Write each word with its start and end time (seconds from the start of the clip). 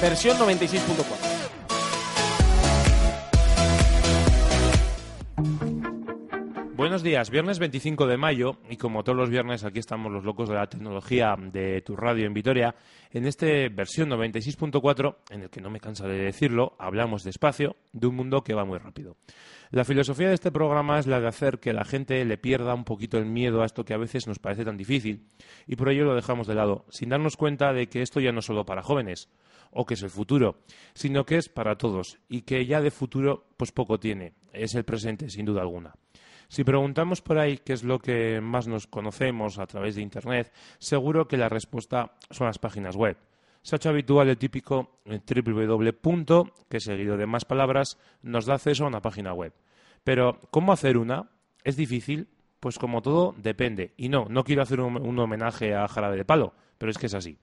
versión 0.00 0.36
96.4. 0.36 1.36
Buenos 6.76 7.02
días, 7.02 7.30
viernes 7.30 7.58
25 7.58 8.06
de 8.06 8.16
mayo 8.18 8.58
y 8.68 8.76
como 8.76 9.02
todos 9.02 9.16
los 9.16 9.30
viernes 9.30 9.64
aquí 9.64 9.78
estamos 9.78 10.12
los 10.12 10.24
locos 10.24 10.48
de 10.48 10.54
la 10.54 10.68
tecnología 10.68 11.34
de 11.38 11.80
tu 11.80 11.96
radio 11.96 12.26
en 12.26 12.34
Vitoria. 12.34 12.74
En 13.10 13.26
este 13.26 13.70
versión 13.70 14.10
96.4, 14.10 15.16
en 15.30 15.42
el 15.42 15.50
que 15.50 15.60
no 15.62 15.70
me 15.70 15.80
cansa 15.80 16.06
de 16.06 16.18
decirlo, 16.18 16.76
hablamos 16.78 17.24
despacio 17.24 17.76
de 17.92 18.06
un 18.06 18.16
mundo 18.16 18.44
que 18.44 18.54
va 18.54 18.64
muy 18.64 18.78
rápido. 18.78 19.16
La 19.70 19.84
filosofía 19.84 20.28
de 20.28 20.34
este 20.34 20.52
programa 20.52 20.98
es 20.98 21.06
la 21.06 21.20
de 21.20 21.26
hacer 21.26 21.58
que 21.58 21.72
la 21.72 21.84
gente 21.84 22.24
le 22.24 22.38
pierda 22.38 22.74
un 22.74 22.84
poquito 22.84 23.18
el 23.18 23.26
miedo 23.26 23.62
a 23.62 23.66
esto 23.66 23.84
que 23.84 23.94
a 23.94 23.98
veces 23.98 24.26
nos 24.28 24.38
parece 24.38 24.64
tan 24.64 24.76
difícil 24.76 25.26
y 25.66 25.76
por 25.76 25.88
ello 25.88 26.04
lo 26.04 26.14
dejamos 26.14 26.46
de 26.46 26.54
lado, 26.54 26.84
sin 26.90 27.08
darnos 27.08 27.36
cuenta 27.36 27.72
de 27.72 27.88
que 27.88 28.02
esto 28.02 28.20
ya 28.20 28.30
no 28.30 28.40
es 28.40 28.44
solo 28.44 28.64
para 28.64 28.82
jóvenes 28.82 29.28
o 29.70 29.86
que 29.86 29.94
es 29.94 30.02
el 30.02 30.10
futuro, 30.10 30.58
sino 30.94 31.24
que 31.24 31.36
es 31.36 31.48
para 31.48 31.76
todos 31.76 32.18
y 32.28 32.42
que 32.42 32.66
ya 32.66 32.80
de 32.80 32.90
futuro 32.90 33.46
pues 33.56 33.72
poco 33.72 33.98
tiene, 33.98 34.34
es 34.52 34.74
el 34.74 34.84
presente 34.84 35.30
sin 35.30 35.46
duda 35.46 35.62
alguna. 35.62 35.94
Si 36.48 36.64
preguntamos 36.64 37.22
por 37.22 37.38
ahí 37.38 37.58
qué 37.58 37.72
es 37.72 37.82
lo 37.82 37.98
que 37.98 38.40
más 38.40 38.68
nos 38.68 38.86
conocemos 38.86 39.58
a 39.58 39.66
través 39.66 39.96
de 39.96 40.02
Internet, 40.02 40.52
seguro 40.78 41.26
que 41.26 41.36
la 41.36 41.48
respuesta 41.48 42.12
son 42.30 42.46
las 42.46 42.58
páginas 42.58 42.94
web. 42.94 43.16
Se 43.62 43.74
ha 43.74 43.78
hecho 43.78 43.88
habitual 43.88 44.28
el 44.28 44.38
típico 44.38 45.00
eh, 45.06 45.18
www. 45.18 46.52
que 46.68 46.78
seguido 46.78 47.16
de 47.16 47.26
más 47.26 47.44
palabras 47.44 47.98
nos 48.22 48.46
da 48.46 48.54
acceso 48.54 48.84
a 48.84 48.88
una 48.88 49.02
página 49.02 49.32
web. 49.32 49.52
Pero, 50.04 50.38
¿cómo 50.52 50.72
hacer 50.72 50.96
una? 50.96 51.30
¿Es 51.64 51.76
difícil? 51.76 52.28
Pues 52.60 52.78
como 52.78 53.02
todo, 53.02 53.34
depende. 53.38 53.92
Y 53.96 54.08
no, 54.08 54.26
no 54.30 54.44
quiero 54.44 54.62
hacer 54.62 54.80
un, 54.80 54.96
un 54.96 55.18
homenaje 55.18 55.74
a 55.74 55.88
Jarabe 55.88 56.16
de 56.16 56.24
Palo, 56.24 56.54
pero 56.78 56.92
es 56.92 56.98
que 56.98 57.06
es 57.06 57.14
así. 57.14 57.38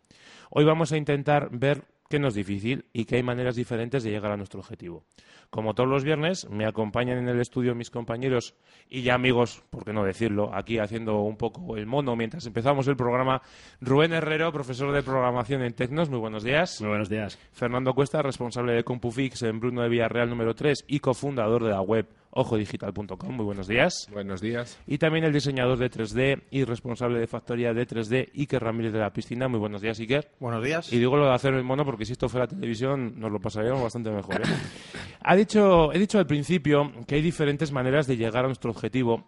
Hoy 0.50 0.64
vamos 0.64 0.94
a 0.94 0.98
intentar 0.98 1.50
ver 1.52 1.84
que 2.14 2.20
no 2.20 2.28
es 2.28 2.36
difícil 2.36 2.86
y 2.94 3.06
que 3.06 3.16
hay 3.16 3.24
maneras 3.24 3.56
diferentes 3.56 4.04
de 4.04 4.12
llegar 4.12 4.32
a 4.32 4.38
nuestro 4.38 4.60
objetivo. 4.60 5.04
Como 5.50 5.74
todos 5.74 5.90
los 5.90 6.04
viernes, 6.04 6.48
me 6.48 6.68
acompañan 6.68 7.18
en 7.18 7.28
el 7.28 7.42
estudio 7.42 7.74
mis 7.74 7.90
compañeros 7.90 8.54
y 8.88 9.02
ya 9.02 9.16
amigos, 9.16 9.64
por 9.72 9.84
qué 9.84 9.94
no 9.94 10.04
decirlo, 10.04 10.54
aquí 10.54 10.78
haciendo 10.78 11.22
un 11.22 11.38
poco 11.38 11.76
el 11.76 11.88
mono 11.88 12.16
mientras 12.16 12.46
empezamos 12.46 12.88
el 12.88 12.96
programa. 12.96 13.42
Rubén 13.82 14.14
Herrero, 14.14 14.52
profesor 14.52 14.94
de 14.94 15.02
programación 15.02 15.64
en 15.64 15.74
Tecnos, 15.74 16.12
muy 16.12 16.20
buenos 16.20 16.44
días. 16.44 16.80
Muy 16.82 16.90
buenos 16.90 17.10
días. 17.10 17.40
Fernando 17.52 17.96
Cuesta, 17.96 18.22
responsable 18.22 18.74
de 18.74 18.84
CompuFix 18.84 19.42
en 19.42 19.60
Bruno 19.60 19.82
de 19.82 19.90
Villarreal 19.90 20.30
número 20.30 20.54
3 20.54 20.86
y 20.88 21.00
cofundador 21.00 21.64
de 21.64 21.72
la 21.72 21.82
web 21.82 22.08
ojodigital.com. 22.36 23.36
Muy 23.36 23.46
buenos 23.46 23.68
días. 23.68 24.08
Buenos 24.12 24.42
días. 24.42 24.80
Y 24.88 24.98
también 24.98 25.26
el 25.26 25.34
diseñador 25.34 25.78
de 25.78 25.90
3D 25.90 26.44
y 26.52 26.64
responsable 26.64 27.20
de 27.20 27.28
factoría 27.28 27.74
de 27.74 27.88
3D, 27.88 28.32
Iker 28.36 28.64
Ramírez 28.64 28.94
de 28.94 29.00
la 29.00 29.14
Piscina. 29.14 29.48
Muy 29.48 29.60
buenos 29.60 29.82
días, 29.82 30.00
Iker. 30.00 30.32
Buenos 30.40 30.64
días. 30.64 30.92
Y 30.92 31.00
digo 31.00 31.16
lo 31.18 31.26
de 31.26 31.34
hacer 31.34 31.54
el 31.54 31.64
mono 31.64 31.86
porque 31.86 32.06
si 32.06 32.14
esto 32.14 32.30
fuera 32.30 32.48
televisión 32.48 33.20
nos 33.20 33.32
lo 33.32 33.40
pasaríamos 33.40 33.82
bastante 33.82 34.12
mejor. 34.12 34.42
¿eh? 34.42 34.44
ha 35.22 35.36
dicho, 35.36 35.94
he 35.94 36.00
dicho 36.00 36.18
al 36.18 36.28
principio 36.28 36.92
que 37.08 37.16
hay 37.16 37.22
diferentes 37.22 37.72
maneras 37.72 38.08
de 38.08 38.18
llegar 38.18 38.46
a 38.46 38.48
nuestro 38.48 38.72
objetivo. 38.72 39.28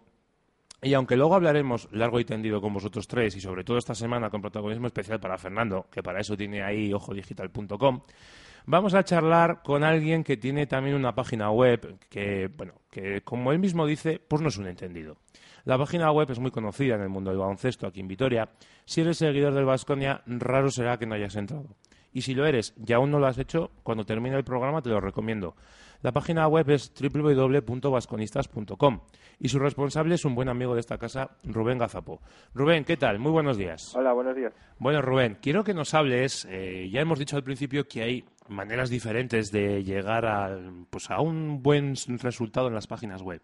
Y 0.82 0.94
aunque 0.94 1.16
luego 1.16 1.34
hablaremos 1.34 1.88
largo 1.92 2.20
y 2.20 2.24
tendido 2.24 2.60
con 2.60 2.72
vosotros 2.74 3.08
tres 3.08 3.34
y 3.36 3.40
sobre 3.40 3.64
todo 3.64 3.78
esta 3.78 3.94
semana 3.94 4.28
con 4.28 4.42
protagonismo 4.42 4.86
especial 4.86 5.18
para 5.18 5.38
Fernando, 5.38 5.86
que 5.90 6.02
para 6.02 6.20
eso 6.20 6.36
tiene 6.36 6.62
ahí 6.62 6.92
ojodigital.com, 6.92 8.02
Vamos 8.68 8.94
a 8.94 9.04
charlar 9.04 9.62
con 9.62 9.84
alguien 9.84 10.24
que 10.24 10.36
tiene 10.36 10.66
también 10.66 10.96
una 10.96 11.14
página 11.14 11.52
web 11.52 12.00
que, 12.10 12.48
bueno, 12.48 12.74
que 12.90 13.20
como 13.20 13.52
él 13.52 13.60
mismo 13.60 13.86
dice, 13.86 14.20
pues 14.26 14.42
no 14.42 14.48
es 14.48 14.58
un 14.58 14.66
entendido. 14.66 15.18
La 15.64 15.78
página 15.78 16.10
web 16.10 16.28
es 16.32 16.40
muy 16.40 16.50
conocida 16.50 16.96
en 16.96 17.02
el 17.02 17.08
mundo 17.08 17.30
del 17.30 17.38
baloncesto 17.38 17.86
aquí 17.86 18.00
en 18.00 18.08
Vitoria. 18.08 18.48
Si 18.84 19.02
eres 19.02 19.18
seguidor 19.18 19.54
del 19.54 19.66
Vasconia, 19.66 20.20
raro 20.26 20.68
será 20.72 20.98
que 20.98 21.06
no 21.06 21.14
hayas 21.14 21.36
entrado. 21.36 21.76
Y 22.12 22.22
si 22.22 22.34
lo 22.34 22.44
eres 22.44 22.74
y 22.84 22.92
aún 22.92 23.12
no 23.12 23.20
lo 23.20 23.28
has 23.28 23.38
hecho, 23.38 23.70
cuando 23.84 24.04
termine 24.04 24.36
el 24.36 24.42
programa 24.42 24.82
te 24.82 24.88
lo 24.88 25.00
recomiendo. 25.00 25.54
La 26.02 26.12
página 26.12 26.46
web 26.48 26.70
es 26.70 26.92
www.vasconistas.com 27.00 29.00
y 29.38 29.48
su 29.48 29.58
responsable 29.58 30.14
es 30.14 30.24
un 30.24 30.34
buen 30.34 30.48
amigo 30.48 30.74
de 30.74 30.80
esta 30.80 30.98
casa, 30.98 31.30
Rubén 31.44 31.78
Gazapo. 31.78 32.20
Rubén, 32.54 32.84
¿qué 32.84 32.96
tal? 32.96 33.18
Muy 33.18 33.32
buenos 33.32 33.56
días. 33.56 33.94
Hola, 33.94 34.12
buenos 34.12 34.36
días. 34.36 34.52
Bueno, 34.78 35.02
Rubén, 35.02 35.38
quiero 35.40 35.64
que 35.64 35.74
nos 35.74 35.94
hables, 35.94 36.46
eh, 36.50 36.88
ya 36.90 37.00
hemos 37.00 37.18
dicho 37.18 37.36
al 37.36 37.44
principio 37.44 37.88
que 37.88 38.02
hay 38.02 38.24
maneras 38.48 38.90
diferentes 38.90 39.50
de 39.50 39.82
llegar 39.82 40.26
a, 40.26 40.58
pues, 40.90 41.10
a 41.10 41.20
un 41.20 41.62
buen 41.62 41.94
resultado 42.20 42.68
en 42.68 42.74
las 42.74 42.86
páginas 42.86 43.22
web. 43.22 43.42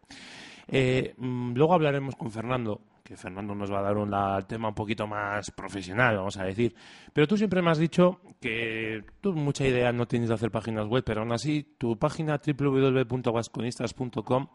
Eh, 0.69 1.15
mm, 1.17 1.55
luego 1.55 1.75
hablaremos 1.75 2.17
con 2.17 2.31
Fernando, 2.31 2.81
que 3.03 3.17
Fernando 3.17 3.55
nos 3.55 3.73
va 3.73 3.81
a 3.81 3.83
dar 3.83 3.97
un 3.97 4.15
tema 4.47 4.69
un 4.69 4.75
poquito 4.75 5.07
más 5.07 5.51
profesional, 5.51 6.17
vamos 6.17 6.37
a 6.39 6.45
decir. 6.45 6.75
Pero 7.13 7.27
tú 7.27 7.37
siempre 7.37 7.63
me 7.63 7.71
has 7.71 7.79
dicho 7.79 8.21
que 8.41 9.05
tú 9.21 9.33
mucha 9.33 9.67
idea 9.67 9.93
no 9.93 10.07
tienes 10.07 10.29
de 10.29 10.35
hacer 10.35 10.51
páginas 10.51 10.87
web, 10.87 11.03
pero 11.05 11.21
aún 11.21 11.33
así 11.33 11.75
tu 11.79 11.99
página 11.99 12.41
www.vasconistas.com 12.45 14.49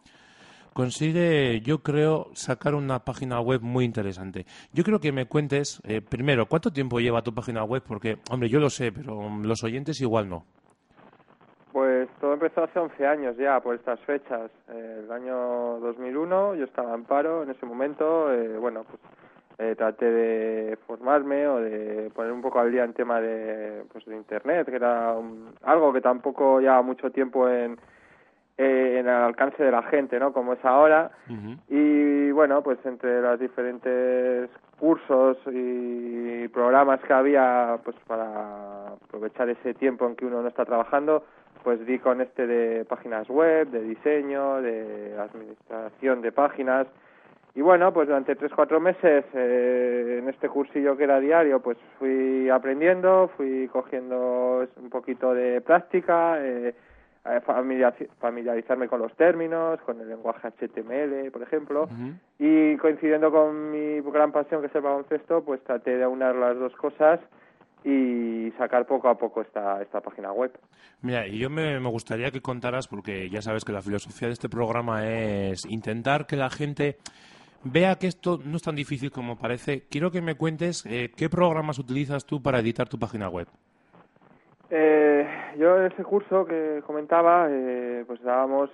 consigue, 0.78 1.60
yo 1.62 1.82
creo, 1.82 2.30
sacar 2.34 2.76
una 2.76 3.04
página 3.04 3.42
web 3.42 3.62
muy 3.62 3.84
interesante. 3.84 4.46
Yo 4.72 4.84
creo 4.84 5.00
que 5.00 5.12
me 5.12 5.26
cuentes, 5.26 5.82
eh, 5.84 6.02
primero, 6.02 6.48
¿cuánto 6.48 6.72
tiempo 6.72 7.00
lleva 7.00 7.24
tu 7.24 7.34
página 7.34 7.64
web? 7.64 7.82
Porque, 7.84 8.20
hombre, 8.30 8.48
yo 8.48 8.60
lo 8.60 8.70
sé, 8.70 8.92
pero 8.92 9.28
los 9.40 9.64
oyentes 9.64 10.00
igual 10.02 10.30
no. 10.30 10.46
Pues 11.78 12.10
todo 12.20 12.34
empezó 12.34 12.64
hace 12.64 12.80
11 12.80 13.06
años 13.06 13.38
ya, 13.38 13.60
por 13.60 13.76
estas 13.76 14.00
fechas. 14.00 14.50
Eh, 14.68 15.02
el 15.04 15.12
año 15.12 15.78
2001, 15.80 16.56
yo 16.56 16.66
estaba 16.66 16.96
en 16.96 17.04
paro 17.04 17.44
en 17.44 17.52
ese 17.52 17.68
momento. 17.68 18.34
Eh, 18.34 18.58
bueno, 18.58 18.84
pues 18.84 19.00
eh, 19.60 19.76
traté 19.78 20.10
de 20.10 20.78
formarme 20.88 21.48
o 21.48 21.58
de 21.60 22.10
poner 22.16 22.32
un 22.32 22.42
poco 22.42 22.60
al 22.60 22.72
día 22.72 22.84
en 22.84 22.94
tema 22.94 23.22
de, 23.22 23.84
pues, 23.94 24.04
de 24.06 24.16
Internet, 24.16 24.68
que 24.68 24.76
era 24.76 25.14
algo 25.66 25.94
que 25.94 26.02
tampoco 26.02 26.60
lleva 26.60 26.82
mucho 26.82 27.12
tiempo 27.12 27.48
en, 27.48 27.78
eh, 28.58 28.98
en 29.00 29.08
el 29.08 29.14
alcance 29.14 29.64
de 29.64 29.70
la 29.70 29.84
gente, 29.84 30.20
¿no? 30.20 30.34
Como 30.34 30.54
es 30.54 30.66
ahora. 30.66 31.12
Y 31.70 32.32
bueno, 32.32 32.64
pues 32.64 32.80
entre 32.86 33.22
los 33.22 33.40
diferentes 33.40 34.50
cursos 34.80 35.38
y 35.46 36.48
programas 36.48 37.02
que 37.02 37.14
había, 37.14 37.80
pues 37.84 37.96
para 38.08 38.94
aprovechar 38.94 39.48
ese 39.50 39.76
tiempo 39.76 40.08
en 40.08 40.16
que 40.16 40.26
uno 40.26 40.42
no 40.42 40.48
está 40.48 40.66
trabajando, 40.66 41.24
pues 41.64 41.86
di 41.86 42.00
con 42.00 42.22
este 42.22 42.48
de 42.48 42.86
páginas 42.86 43.28
web, 43.30 43.70
de 43.70 43.82
diseño, 43.82 44.62
de 44.62 45.16
administración 45.20 46.22
de 46.22 46.32
páginas. 46.32 46.88
Y 47.56 47.62
bueno, 47.62 47.92
pues 47.92 48.08
durante 48.08 48.36
tres, 48.36 48.52
cuatro 48.56 48.80
meses 48.80 49.26
eh, 49.34 50.20
en 50.22 50.30
este 50.30 50.48
cursillo 50.48 50.96
que 50.96 51.06
era 51.06 51.20
diario, 51.20 51.60
pues 51.60 51.78
fui 51.98 52.50
aprendiendo, 52.50 53.32
fui 53.36 53.68
cogiendo 53.70 54.68
un 54.78 54.90
poquito 54.90 55.34
de 55.34 55.62
práctica, 55.62 56.38
eh, 56.40 56.76
familiarizarme 58.20 58.88
con 58.88 59.02
los 59.02 59.14
términos, 59.16 59.82
con 59.82 60.00
el 60.00 60.08
lenguaje 60.08 60.48
HTML, 60.48 61.30
por 61.32 61.42
ejemplo, 61.42 61.90
y 62.40 62.78
coincidiendo 62.78 63.32
con 63.32 63.72
mi 63.72 64.00
gran 64.12 64.32
pasión 64.32 64.62
que 64.62 64.68
es 64.68 64.76
el 64.76 64.82
baloncesto, 64.82 65.44
pues 65.44 65.62
traté 65.64 65.98
de 65.98 66.04
aunar 66.04 66.36
las 66.36 66.58
dos 66.58 66.74
cosas 66.78 67.20
y 67.84 68.52
sacar 68.58 68.86
poco 68.86 69.10
a 69.10 69.18
poco 69.18 69.42
esta, 69.42 69.82
esta 69.82 70.02
página 70.02 70.32
web. 70.32 70.52
Mira, 71.02 71.28
y 71.28 71.38
yo 71.38 71.50
me, 71.50 71.80
gustaría 71.80 72.32
que 72.32 72.42
contaras, 72.42 72.88
porque 72.88 73.30
ya 73.30 73.42
sabes 73.42 73.64
que 73.64 73.72
la 73.72 73.82
filosofía 73.82 74.28
de 74.28 74.34
este 74.34 74.50
programa 74.50 75.08
es 75.08 75.66
intentar 75.66 76.26
que 76.26 76.36
la 76.36 76.50
gente 76.50 76.98
vea 77.64 77.96
que 77.96 78.08
esto 78.08 78.40
no 78.44 78.58
es 78.58 78.64
tan 78.64 78.76
difícil 78.76 79.12
como 79.12 79.38
parece. 79.38 79.84
Quiero 79.90 80.12
que 80.12 80.22
me 80.22 80.36
cuentes 80.36 80.86
eh, 80.86 81.12
qué 81.16 81.30
programas 81.30 81.80
utilizas 81.80 82.26
tú 82.26 82.42
para 82.42 82.60
editar 82.60 82.90
tu 82.90 82.98
página 82.98 83.30
web. 83.30 83.48
Eh, 84.70 85.26
yo 85.58 85.78
en 85.78 85.92
ese 85.92 86.04
curso 86.04 86.46
que 86.46 86.82
comentaba, 86.86 87.48
eh, 87.50 88.04
pues 88.06 88.22
dábamos 88.22 88.70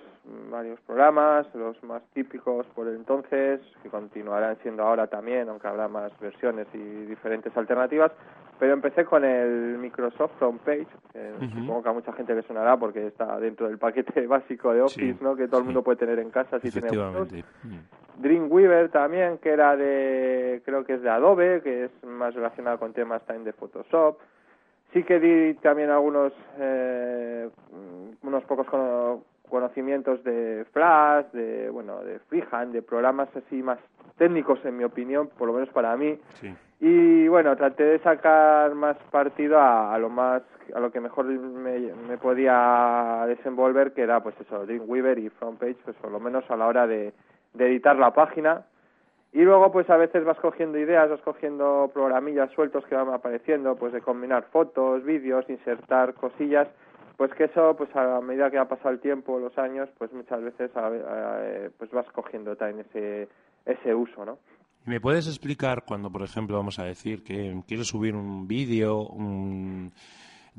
varios 0.50 0.80
programas, 0.80 1.46
los 1.54 1.80
más 1.84 2.02
típicos 2.14 2.66
por 2.74 2.88
el 2.88 2.96
entonces, 2.96 3.60
que 3.82 3.88
continuarán 3.90 4.56
siendo 4.62 4.82
ahora 4.82 5.06
también, 5.06 5.48
aunque 5.48 5.68
habrá 5.68 5.86
más 5.86 6.18
versiones 6.18 6.66
y 6.72 6.78
diferentes 6.78 7.56
alternativas, 7.56 8.10
pero 8.64 8.72
empecé 8.72 9.04
con 9.04 9.22
el 9.26 9.76
Microsoft 9.76 10.40
Homepage, 10.40 10.86
que 11.12 11.32
supongo 11.54 11.82
que 11.82 11.88
a 11.90 11.92
mucha 11.92 12.14
gente 12.14 12.34
le 12.34 12.40
sonará 12.44 12.78
porque 12.78 13.08
está 13.08 13.38
dentro 13.38 13.68
del 13.68 13.76
paquete 13.76 14.26
básico 14.26 14.72
de 14.72 14.80
Office, 14.80 15.18
¿no? 15.20 15.36
Que 15.36 15.48
todo 15.48 15.58
el 15.58 15.66
mundo 15.66 15.82
puede 15.82 15.98
tener 15.98 16.18
en 16.18 16.30
casa 16.30 16.58
si 16.60 16.70
tiene 16.70 16.88
Windows. 16.88 17.30
Mm. 17.30 18.22
Dreamweaver 18.22 18.88
también, 18.88 19.36
que 19.36 19.50
era 19.50 19.76
de, 19.76 20.62
creo 20.64 20.82
que 20.82 20.94
es 20.94 21.02
de 21.02 21.10
Adobe, 21.10 21.60
que 21.60 21.84
es 21.84 21.90
más 22.04 22.34
relacionado 22.34 22.78
con 22.78 22.94
temas 22.94 23.20
también 23.26 23.44
de 23.44 23.52
Photoshop. 23.52 24.16
Sí 24.94 25.02
que 25.02 25.20
di 25.20 25.52
también 25.60 25.90
algunos, 25.90 26.32
eh, 26.58 27.50
unos 28.22 28.44
pocos 28.44 28.66
conocimientos 29.50 30.24
de 30.24 30.64
Flash, 30.72 31.26
de, 31.34 31.68
bueno, 31.68 32.02
de 32.02 32.18
Freehand, 32.18 32.72
de 32.72 32.80
programas 32.80 33.28
así 33.36 33.62
más 33.62 33.78
técnicos 34.16 34.64
en 34.64 34.78
mi 34.78 34.84
opinión, 34.84 35.28
por 35.36 35.48
lo 35.48 35.52
menos 35.52 35.68
para 35.68 35.94
mí. 35.98 36.18
Y 36.80 37.28
bueno, 37.28 37.56
traté 37.56 37.84
de 37.84 37.98
sacar 38.00 38.74
más 38.74 38.96
partido 39.10 39.60
a, 39.60 39.96
lo 39.98 40.10
más, 40.10 40.42
a 40.74 40.80
lo 40.80 40.90
que 40.90 41.00
mejor 41.00 41.26
me, 41.26 41.78
me, 42.08 42.18
podía 42.18 43.24
desenvolver, 43.26 43.92
que 43.92 44.02
era 44.02 44.22
pues 44.22 44.34
eso, 44.40 44.66
Dreamweaver 44.66 45.18
y 45.18 45.30
Frontpage, 45.30 45.76
pues 45.84 45.96
por 45.96 46.10
lo 46.10 46.20
menos 46.20 46.44
a 46.50 46.56
la 46.56 46.66
hora 46.66 46.86
de, 46.86 47.12
de 47.54 47.66
editar 47.66 47.96
la 47.96 48.12
página 48.12 48.64
Y 49.32 49.42
luego, 49.42 49.72
pues 49.72 49.88
a 49.88 49.96
veces 49.96 50.24
vas 50.24 50.38
cogiendo 50.38 50.78
ideas, 50.78 51.08
vas 51.10 51.22
cogiendo 51.22 51.90
programillas 51.94 52.50
sueltos 52.50 52.84
que 52.86 52.96
van 52.96 53.08
apareciendo, 53.08 53.76
pues 53.76 53.92
de 53.92 54.00
combinar 54.00 54.44
fotos, 54.52 55.04
vídeos, 55.04 55.48
insertar 55.48 56.14
cosillas, 56.14 56.68
pues 57.16 57.32
que 57.34 57.44
eso, 57.44 57.76
pues 57.76 57.94
a 57.96 58.20
medida 58.20 58.50
que 58.50 58.58
ha 58.58 58.68
pasado 58.68 58.90
el 58.90 59.00
tiempo, 59.00 59.38
los 59.38 59.56
años, 59.58 59.88
pues 59.98 60.12
muchas 60.12 60.42
veces 60.42 60.70
pues 61.78 61.90
vas 61.92 62.06
cogiendo 62.12 62.56
también 62.56 62.86
ese, 62.90 63.28
ese 63.64 63.94
uso, 63.94 64.24
¿no? 64.24 64.38
¿Me 64.86 65.00
puedes 65.00 65.26
explicar 65.26 65.84
cuando, 65.86 66.10
por 66.10 66.22
ejemplo, 66.22 66.56
vamos 66.56 66.78
a 66.78 66.84
decir 66.84 67.24
que 67.24 67.62
quieres 67.66 67.86
subir 67.86 68.14
un 68.14 68.46
vídeo 68.46 69.08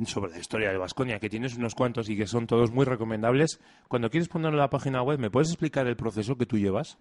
sobre 0.05 0.31
la 0.31 0.39
historia 0.39 0.71
de 0.71 0.79
Vasconia, 0.79 1.19
que 1.19 1.29
tienes 1.29 1.55
unos 1.55 1.75
cuantos 1.75 2.09
y 2.09 2.17
que 2.17 2.25
son 2.25 2.47
todos 2.47 2.71
muy 2.71 2.85
recomendables, 2.85 3.61
cuando 3.87 4.09
quieres 4.09 4.27
ponerlo 4.27 4.57
en 4.57 4.61
la 4.61 4.69
página 4.69 5.03
web, 5.03 5.19
¿me 5.19 5.29
puedes 5.29 5.49
explicar 5.49 5.85
el 5.85 5.95
proceso 5.95 6.37
que 6.37 6.47
tú 6.47 6.57
llevas? 6.57 6.97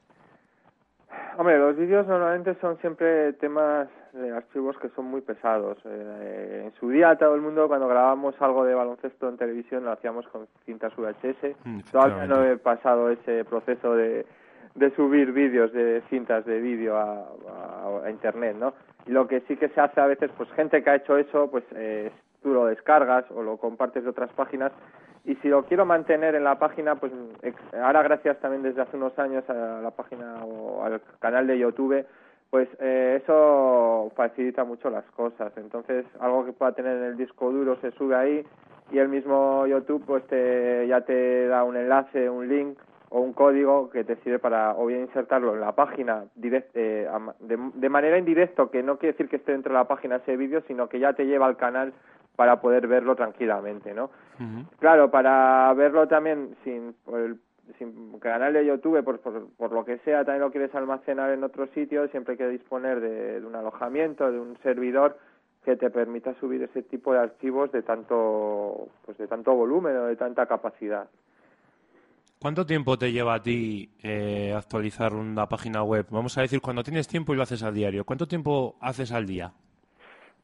Hombre, 1.38 1.58
los 1.58 1.76
vídeos 1.76 2.06
normalmente 2.06 2.54
son 2.60 2.78
siempre 2.78 3.32
temas 3.34 3.88
de 4.12 4.30
archivos 4.30 4.76
que 4.78 4.90
son 4.90 5.06
muy 5.06 5.20
pesados. 5.22 5.78
Eh, 5.84 6.64
en 6.66 6.72
su 6.78 6.90
día 6.90 7.16
todo 7.16 7.34
el 7.34 7.40
mundo 7.40 7.66
cuando 7.66 7.88
grabábamos 7.88 8.34
algo 8.40 8.64
de 8.64 8.74
baloncesto 8.74 9.28
en 9.28 9.36
televisión 9.36 9.84
lo 9.84 9.92
hacíamos 9.92 10.28
con 10.28 10.46
cintas 10.64 10.92
VHS. 10.94 11.56
Mm, 11.64 11.80
Todavía 11.90 12.26
no 12.26 12.44
he 12.44 12.56
pasado 12.58 13.10
ese 13.10 13.44
proceso 13.44 13.94
de, 13.94 14.24
de 14.74 14.90
subir 14.96 15.32
vídeos 15.32 15.72
de 15.72 16.02
cintas 16.10 16.44
de 16.44 16.60
vídeo 16.60 16.96
a, 16.96 18.10
internet, 18.10 18.56
¿no? 18.58 18.74
Y 19.06 19.12
lo 19.12 19.26
que 19.26 19.40
sí 19.42 19.56
que 19.56 19.68
se 19.68 19.80
hace 19.80 20.00
a 20.00 20.06
veces, 20.06 20.30
pues 20.36 20.50
gente 20.52 20.82
que 20.82 20.90
ha 20.90 20.96
hecho 20.96 21.16
eso, 21.16 21.50
pues 21.50 21.64
eh, 21.74 22.10
tú 22.42 22.52
lo 22.52 22.66
descargas 22.66 23.24
o 23.30 23.42
lo 23.42 23.56
compartes 23.56 24.04
de 24.04 24.10
otras 24.10 24.30
páginas 24.32 24.72
y 25.24 25.36
si 25.36 25.48
lo 25.48 25.64
quiero 25.64 25.86
mantener 25.86 26.34
en 26.34 26.44
la 26.44 26.58
página, 26.58 26.96
pues 26.96 27.10
ahora 27.82 28.02
gracias 28.02 28.38
también 28.40 28.62
desde 28.62 28.82
hace 28.82 28.96
unos 28.96 29.18
años 29.18 29.48
a 29.48 29.80
la 29.80 29.90
página 29.90 30.44
o 30.44 30.84
al 30.84 31.00
canal 31.18 31.46
de 31.46 31.58
YouTube, 31.58 32.04
pues 32.50 32.68
eh, 32.78 33.20
eso 33.22 34.12
facilita 34.14 34.64
mucho 34.64 34.90
las 34.90 35.04
cosas. 35.12 35.50
Entonces, 35.56 36.04
algo 36.20 36.44
que 36.44 36.52
pueda 36.52 36.72
tener 36.72 36.98
en 36.98 37.04
el 37.04 37.16
disco 37.16 37.50
duro 37.50 37.76
se 37.80 37.90
sube 37.92 38.14
ahí 38.14 38.46
y 38.92 38.98
el 38.98 39.08
mismo 39.08 39.66
YouTube 39.66 40.04
pues 40.04 40.26
te, 40.26 40.86
ya 40.86 41.00
te 41.00 41.48
da 41.48 41.64
un 41.64 41.76
enlace, 41.76 42.28
un 42.28 42.46
link 42.46 42.78
o 43.14 43.20
un 43.20 43.32
código 43.32 43.90
que 43.90 44.02
te 44.02 44.16
sirve 44.16 44.40
para 44.40 44.74
o 44.76 44.86
bien 44.86 45.02
insertarlo 45.02 45.54
en 45.54 45.60
la 45.60 45.70
página 45.70 46.24
eh, 46.42 47.08
de, 47.38 47.70
de, 47.74 47.88
manera 47.88 48.18
indirecta, 48.18 48.66
que 48.72 48.82
no 48.82 48.98
quiere 48.98 49.12
decir 49.12 49.28
que 49.28 49.36
esté 49.36 49.52
dentro 49.52 49.72
de 49.72 49.78
la 49.78 49.86
página 49.86 50.16
ese 50.16 50.36
vídeo, 50.36 50.62
sino 50.66 50.88
que 50.88 50.98
ya 50.98 51.12
te 51.12 51.24
lleva 51.24 51.46
al 51.46 51.56
canal 51.56 51.92
para 52.34 52.60
poder 52.60 52.88
verlo 52.88 53.14
tranquilamente, 53.14 53.94
¿no? 53.94 54.10
Claro, 54.80 55.12
para 55.12 55.72
verlo 55.74 56.08
también 56.08 56.56
sin, 56.64 56.92
por 57.04 57.20
el, 57.20 57.38
sin 57.78 58.18
canal 58.18 58.52
de 58.52 58.66
YouTube, 58.66 59.04
por, 59.04 59.20
por, 59.20 59.72
lo 59.72 59.84
que 59.84 59.98
sea, 59.98 60.24
también 60.24 60.40
lo 60.40 60.50
quieres 60.50 60.74
almacenar 60.74 61.30
en 61.30 61.44
otro 61.44 61.68
sitio, 61.68 62.08
siempre 62.08 62.32
hay 62.32 62.38
que 62.38 62.48
disponer 62.48 62.98
de, 62.98 63.46
un 63.46 63.54
alojamiento, 63.54 64.32
de 64.32 64.40
un 64.40 64.58
servidor 64.64 65.18
que 65.64 65.76
te 65.76 65.88
permita 65.88 66.34
subir 66.40 66.64
ese 66.64 66.82
tipo 66.82 67.12
de 67.12 67.20
archivos 67.20 67.70
de 67.70 67.82
tanto, 67.82 68.88
pues 69.04 69.16
de 69.18 69.28
tanto 69.28 69.54
volumen 69.54 69.96
o 69.98 70.06
de 70.06 70.16
tanta 70.16 70.46
capacidad. 70.46 71.06
¿Cuánto 72.44 72.66
tiempo 72.66 72.98
te 72.98 73.10
lleva 73.10 73.36
a 73.36 73.42
ti 73.42 73.88
eh, 74.02 74.52
actualizar 74.54 75.14
una 75.14 75.46
página 75.46 75.82
web? 75.82 76.04
Vamos 76.10 76.36
a 76.36 76.42
decir, 76.42 76.60
cuando 76.60 76.82
tienes 76.82 77.08
tiempo 77.08 77.32
y 77.32 77.36
lo 77.36 77.42
haces 77.42 77.62
a 77.62 77.72
diario, 77.72 78.04
¿cuánto 78.04 78.26
tiempo 78.26 78.76
haces 78.82 79.12
al 79.12 79.24
día? 79.24 79.54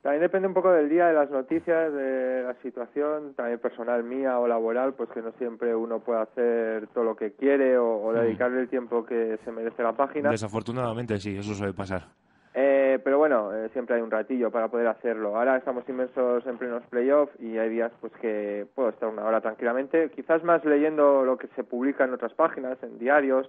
También 0.01 0.23
depende 0.23 0.49
un 0.49 0.55
poco 0.55 0.73
del 0.73 0.89
día, 0.89 1.09
de 1.09 1.13
las 1.13 1.31
noticias, 1.31 1.93
de 1.93 2.43
la 2.45 2.55
situación, 2.63 3.35
también 3.35 3.59
personal 3.59 4.03
mía 4.03 4.39
o 4.39 4.49
laboral, 4.49 4.95
pues 4.95 5.11
que 5.11 5.21
no 5.21 5.33
siempre 5.33 5.75
uno 5.77 6.01
puede 6.01 6.23
hacer 6.23 6.87
todo 6.95 7.05
lo 7.05 7.17
que 7.17 7.33
quiere 7.33 7.77
o, 7.77 8.11
mm. 8.11 8.15
dedicarle 8.15 8.63
el 8.63 8.71
tiempo 8.71 9.05
que 9.05 9.39
se 9.45 9.53
merece 9.53 9.83
la 9.83 9.93
página. 9.93 10.31
Desafortunadamente 10.31 11.19
sí, 11.19 11.37
eso 11.37 11.53
suele 11.53 11.75
pasar. 11.75 12.09
Eh, 12.53 12.99
pero 13.05 13.19
bueno, 13.19 13.55
eh, 13.55 13.69
siempre 13.73 13.97
hay 13.97 14.03
un 14.03 14.11
ratillo 14.11 14.51
para 14.51 14.69
poder 14.69 14.89
hacerlo. 14.89 15.37
Ahora 15.37 15.57
estamos 15.57 15.89
inmensos 15.89 16.45
en 16.47 16.59
plenos 16.59 16.83
playoffs 16.91 17.33
y 17.41 17.59
hay 17.59 17.69
días 17.69 17.93
pues 18.01 18.13
que 18.15 18.67
puedo 18.75 18.89
estar 18.89 19.09
una 19.09 19.25
hora 19.25 19.41
tranquilamente, 19.41 20.11
quizás 20.11 20.43
más 20.43 20.65
leyendo 20.65 21.25
lo 21.25 21.39
que 21.39 21.47
se 21.55 21.63
publica 21.63 22.05
en 22.05 22.13
otras 22.13 22.35
páginas, 22.35 22.77
en 22.83 22.99
diarios, 22.99 23.49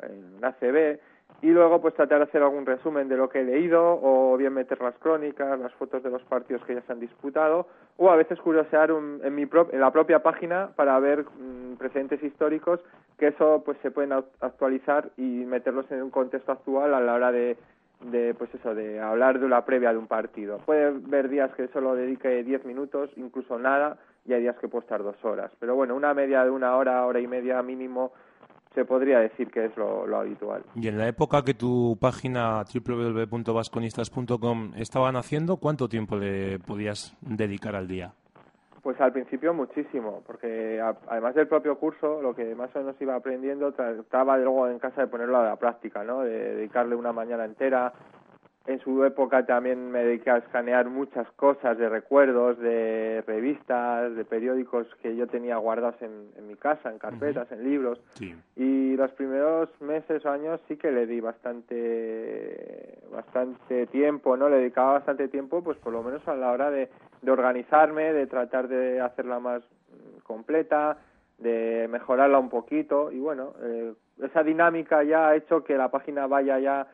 en 0.00 0.44
ACB, 0.44 1.00
y 1.42 1.48
luego 1.48 1.80
pues 1.80 1.94
tratar 1.94 2.18
de 2.18 2.24
hacer 2.24 2.42
algún 2.42 2.64
resumen 2.64 3.08
de 3.08 3.16
lo 3.16 3.28
que 3.28 3.40
he 3.40 3.44
leído 3.44 4.00
o 4.02 4.36
bien 4.36 4.54
meter 4.54 4.80
las 4.80 4.96
crónicas, 4.98 5.58
las 5.58 5.72
fotos 5.74 6.02
de 6.02 6.10
los 6.10 6.22
partidos 6.22 6.64
que 6.64 6.74
ya 6.74 6.82
se 6.82 6.92
han 6.92 7.00
disputado 7.00 7.66
o 7.98 8.10
a 8.10 8.16
veces 8.16 8.40
curiosear 8.40 8.90
en, 8.90 9.34
mi 9.34 9.42
en 9.42 9.80
la 9.80 9.90
propia 9.90 10.22
página 10.22 10.70
para 10.76 10.98
ver 10.98 11.24
mm, 11.24 11.76
precedentes 11.76 12.22
históricos 12.22 12.80
que 13.18 13.28
eso 13.28 13.62
pues 13.64 13.76
se 13.82 13.90
pueden 13.90 14.12
actualizar 14.12 15.10
y 15.16 15.22
meterlos 15.22 15.90
en 15.90 16.02
un 16.02 16.10
contexto 16.10 16.52
actual 16.52 16.94
a 16.94 17.00
la 17.00 17.14
hora 17.14 17.32
de, 17.32 17.56
de 18.00 18.34
pues 18.34 18.54
eso 18.54 18.74
de 18.74 19.00
hablar 19.00 19.40
de 19.40 19.48
la 19.48 19.64
previa 19.64 19.92
de 19.92 19.98
un 19.98 20.06
partido. 20.06 20.58
Puede 20.58 20.86
haber 20.86 21.28
días 21.28 21.50
que 21.54 21.68
solo 21.68 21.94
dedique 21.94 22.44
10 22.44 22.64
minutos, 22.64 23.10
incluso 23.16 23.58
nada, 23.58 23.98
y 24.24 24.32
hay 24.32 24.42
días 24.42 24.56
que 24.60 24.68
puedo 24.68 24.82
estar 24.82 25.02
dos 25.02 25.16
horas. 25.24 25.50
Pero 25.58 25.74
bueno, 25.74 25.94
una 25.94 26.14
media 26.14 26.44
de 26.44 26.50
una 26.50 26.76
hora, 26.76 27.04
hora 27.06 27.20
y 27.20 27.26
media 27.26 27.62
mínimo 27.62 28.12
se 28.74 28.84
podría 28.84 29.20
decir 29.20 29.50
que 29.50 29.64
es 29.64 29.76
lo, 29.76 30.04
habitual. 30.16 30.62
Y 30.74 30.88
en 30.88 30.98
la 30.98 31.08
época 31.08 31.42
que 31.42 31.54
tu 31.54 31.96
página 31.98 32.62
www.vasconistas.com 32.62 34.72
estaban 34.76 35.16
haciendo, 35.16 35.56
¿cuánto 35.56 35.88
tiempo 35.88 36.16
le 36.16 36.58
podías 36.58 37.16
dedicar 37.22 37.74
al 37.74 37.88
día? 37.88 38.12
Pues 38.86 39.00
al 39.00 39.10
principio 39.10 39.52
muchísimo, 39.52 40.22
porque 40.24 40.80
además 41.08 41.34
del 41.34 41.48
propio 41.48 41.76
curso, 41.76 42.22
lo 42.22 42.36
que 42.36 42.54
más 42.54 42.70
o 42.76 42.78
menos 42.78 42.94
iba 43.00 43.16
aprendiendo, 43.16 43.72
trataba 43.72 44.38
luego 44.38 44.68
en 44.68 44.78
casa 44.78 45.00
de 45.00 45.06
ponerlo 45.08 45.38
a 45.38 45.44
la 45.44 45.56
práctica, 45.56 46.04
¿no? 46.04 46.20
De 46.20 46.54
dedicarle 46.54 46.94
una 46.94 47.12
mañana 47.12 47.44
entera 47.44 47.92
en 48.66 48.80
su 48.80 49.04
época 49.04 49.46
también 49.46 49.92
me 49.92 50.04
dediqué 50.04 50.30
a 50.30 50.38
escanear 50.38 50.88
muchas 50.88 51.30
cosas 51.32 51.78
de 51.78 51.88
recuerdos, 51.88 52.58
de 52.58 53.22
revistas, 53.26 54.14
de 54.16 54.24
periódicos 54.24 54.88
que 55.02 55.14
yo 55.14 55.28
tenía 55.28 55.56
guardados 55.56 55.94
en, 56.02 56.46
mi 56.48 56.56
casa, 56.56 56.90
en 56.90 56.98
carpetas, 56.98 57.50
en 57.52 57.62
libros. 57.62 58.00
Y 58.56 58.96
los 58.96 59.12
primeros 59.12 59.68
meses 59.80 60.24
o 60.24 60.30
años 60.30 60.60
sí 60.66 60.76
que 60.76 60.90
le 60.90 61.06
di 61.06 61.20
bastante, 61.20 62.98
bastante 63.12 63.86
tiempo, 63.86 64.36
¿no? 64.36 64.48
Le 64.48 64.56
dedicaba 64.56 64.94
bastante 64.94 65.28
tiempo, 65.28 65.62
pues 65.62 65.78
por 65.78 65.92
lo 65.92 66.02
menos 66.02 66.26
a 66.26 66.34
la 66.34 66.50
hora 66.50 66.70
de, 66.70 66.88
de 67.26 67.32
organizarme, 67.32 68.12
de 68.12 68.28
tratar 68.28 68.68
de 68.68 69.00
hacerla 69.00 69.40
más 69.40 69.62
completa, 70.22 70.96
de 71.38 71.88
mejorarla 71.90 72.38
un 72.38 72.48
poquito. 72.48 73.10
Y 73.10 73.18
bueno, 73.18 73.52
eh, 73.60 73.92
esa 74.22 74.44
dinámica 74.44 75.02
ya 75.02 75.28
ha 75.28 75.36
hecho 75.36 75.64
que 75.64 75.76
la 75.76 75.90
página 75.90 76.28
vaya 76.28 76.58
ya 76.60 76.86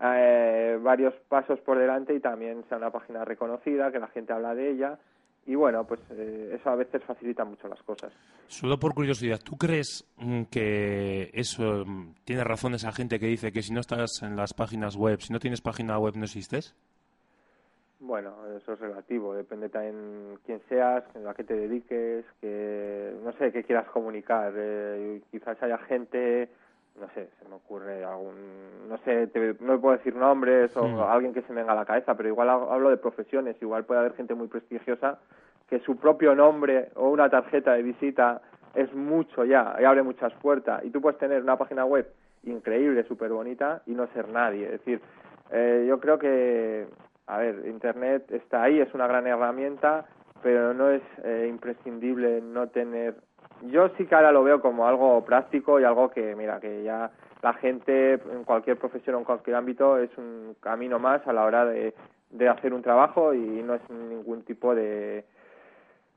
eh, 0.00 0.78
varios 0.80 1.12
pasos 1.28 1.58
por 1.60 1.76
delante 1.76 2.14
y 2.14 2.20
también 2.20 2.64
sea 2.68 2.78
una 2.78 2.92
página 2.92 3.24
reconocida, 3.24 3.90
que 3.90 3.98
la 3.98 4.06
gente 4.06 4.32
habla 4.32 4.54
de 4.54 4.70
ella. 4.70 4.98
Y 5.44 5.56
bueno, 5.56 5.84
pues 5.84 6.00
eh, 6.10 6.52
eso 6.54 6.70
a 6.70 6.76
veces 6.76 7.02
facilita 7.02 7.44
mucho 7.44 7.66
las 7.66 7.82
cosas. 7.82 8.12
Solo 8.46 8.78
por 8.78 8.94
curiosidad, 8.94 9.40
¿tú 9.42 9.56
crees 9.56 10.08
mm, 10.18 10.42
que 10.44 11.30
eso 11.34 11.84
mm, 11.84 12.14
tiene 12.24 12.44
razón 12.44 12.74
esa 12.74 12.92
gente 12.92 13.18
que 13.18 13.26
dice 13.26 13.50
que 13.50 13.62
si 13.62 13.72
no 13.72 13.80
estás 13.80 14.22
en 14.22 14.36
las 14.36 14.54
páginas 14.54 14.94
web, 14.94 15.20
si 15.20 15.32
no 15.32 15.40
tienes 15.40 15.60
página 15.60 15.98
web, 15.98 16.14
no 16.16 16.24
existes? 16.24 16.76
Bueno, 18.00 18.34
eso 18.56 18.72
es 18.72 18.80
relativo, 18.80 19.34
depende 19.34 19.68
también 19.68 20.38
quién 20.46 20.60
seas, 20.68 21.04
a 21.26 21.34
qué 21.34 21.44
te 21.44 21.54
dediques, 21.54 22.24
que 22.40 23.14
no 23.22 23.32
sé 23.34 23.52
qué 23.52 23.62
quieras 23.62 23.86
comunicar. 23.90 24.52
Eh, 24.56 25.20
quizás 25.30 25.62
haya 25.62 25.78
gente 25.78 26.48
no 26.98 27.08
sé, 27.14 27.28
se 27.40 27.48
me 27.48 27.54
ocurre 27.54 28.04
algún, 28.04 28.88
no 28.88 28.98
sé, 28.98 29.28
no 29.60 29.80
puedo 29.80 29.96
decir 29.96 30.14
nombres 30.14 30.76
o 30.76 30.86
hmm. 30.86 31.00
alguien 31.00 31.32
que 31.32 31.42
se 31.42 31.52
me 31.52 31.60
venga 31.60 31.72
a 31.72 31.76
la 31.76 31.84
cabeza, 31.84 32.14
pero 32.14 32.28
igual 32.28 32.48
hablo 32.50 32.90
de 32.90 32.96
profesiones, 32.96 33.56
igual 33.62 33.84
puede 33.84 34.00
haber 34.00 34.14
gente 34.14 34.34
muy 34.34 34.48
prestigiosa 34.48 35.18
que 35.68 35.80
su 35.80 35.96
propio 35.96 36.34
nombre 36.34 36.90
o 36.96 37.08
una 37.08 37.30
tarjeta 37.30 37.74
de 37.74 37.82
visita 37.82 38.42
es 38.74 38.92
mucho 38.92 39.44
ya 39.44 39.76
y 39.80 39.84
abre 39.84 40.02
muchas 40.02 40.32
puertas 40.34 40.84
y 40.84 40.90
tú 40.90 41.00
puedes 41.00 41.18
tener 41.18 41.42
una 41.42 41.56
página 41.56 41.84
web 41.84 42.06
increíble, 42.44 43.04
súper 43.04 43.30
bonita 43.30 43.82
y 43.86 43.92
no 43.92 44.06
ser 44.08 44.28
nadie. 44.28 44.66
Es 44.66 44.72
decir, 44.72 45.00
eh, 45.52 45.86
yo 45.88 46.00
creo 46.00 46.18
que, 46.18 46.86
a 47.30 47.38
ver, 47.38 47.66
Internet 47.66 48.30
está 48.30 48.64
ahí, 48.64 48.80
es 48.80 48.92
una 48.94 49.06
gran 49.06 49.26
herramienta, 49.26 50.06
pero 50.42 50.74
no 50.74 50.90
es 50.90 51.02
eh, 51.24 51.46
imprescindible 51.48 52.40
no 52.40 52.68
tener 52.68 53.14
yo 53.62 53.88
sí 53.96 54.06
que 54.06 54.14
ahora 54.14 54.32
lo 54.32 54.42
veo 54.42 54.60
como 54.60 54.86
algo 54.86 55.22
práctico 55.24 55.80
y 55.80 55.84
algo 55.84 56.10
que, 56.10 56.34
mira, 56.34 56.60
que 56.60 56.82
ya 56.82 57.10
la 57.42 57.52
gente 57.54 58.14
en 58.14 58.44
cualquier 58.44 58.78
profesión 58.78 59.16
o 59.16 59.18
en 59.18 59.24
cualquier 59.24 59.56
ámbito 59.56 59.98
es 59.98 60.10
un 60.16 60.56
camino 60.60 60.98
más 60.98 61.26
a 61.26 61.32
la 61.32 61.44
hora 61.44 61.64
de, 61.64 61.94
de 62.30 62.48
hacer 62.48 62.72
un 62.72 62.82
trabajo 62.82 63.34
y 63.34 63.62
no 63.62 63.74
es 63.74 63.90
ningún 63.90 64.42
tipo 64.42 64.74
de, 64.74 65.24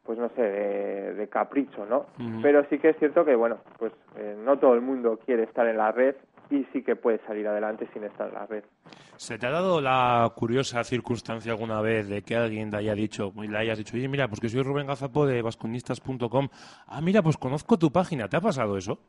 pues 0.03 0.17
no 0.17 0.29
sé, 0.29 0.41
de, 0.41 1.27
capricho, 1.27 1.85
¿no? 1.85 2.05
Pero 2.41 2.65
sí 2.69 2.79
que 2.79 2.89
es 2.89 2.97
cierto 2.97 3.25
que, 3.25 3.35
bueno, 3.35 3.59
pues 3.77 3.93
eh, 4.17 4.35
no 4.37 4.57
todo 4.59 4.73
el 4.73 4.81
mundo 4.81 5.19
quiere 5.25 5.43
estar 5.43 5.67
en 5.67 5.77
la 5.77 5.91
red 5.91 6.15
y 6.49 6.65
sí 6.71 6.83
que 6.83 6.95
puede 6.95 7.19
salir 7.25 7.47
adelante 7.47 7.87
sin 7.93 8.03
estar 8.03 8.27
en 8.27 8.33
la 8.35 8.45
red. 8.45 8.63
¿Se 9.17 9.37
te 9.37 9.45
ha 9.45 9.51
dado 9.51 9.79
la 9.79 10.31
curiosa 10.35 10.83
circunstancia 10.83 11.51
alguna 11.51 11.81
vez 11.81 12.09
de 12.09 12.23
que 12.23 12.35
alguien 12.35 12.69
te 12.69 12.77
haya 12.77 12.93
dicho, 12.93 13.31
le 13.35 13.57
hayas 13.57 13.77
dicho, 13.77 13.95
oye, 13.95 14.07
mira, 14.07 14.27
pues 14.27 14.39
que 14.39 14.49
soy 14.49 14.63
Rubén 14.63 14.87
Gazapo 14.87 15.25
de 15.25 15.41
vasconistas.com, 15.41 16.49
ah, 16.87 17.01
mira, 17.01 17.21
pues 17.21 17.37
conozco 17.37 17.77
tu 17.77 17.91
página, 17.91 18.27
¿te 18.27 18.37
ha 18.37 18.41
pasado 18.41 18.77
eso? 18.77 18.99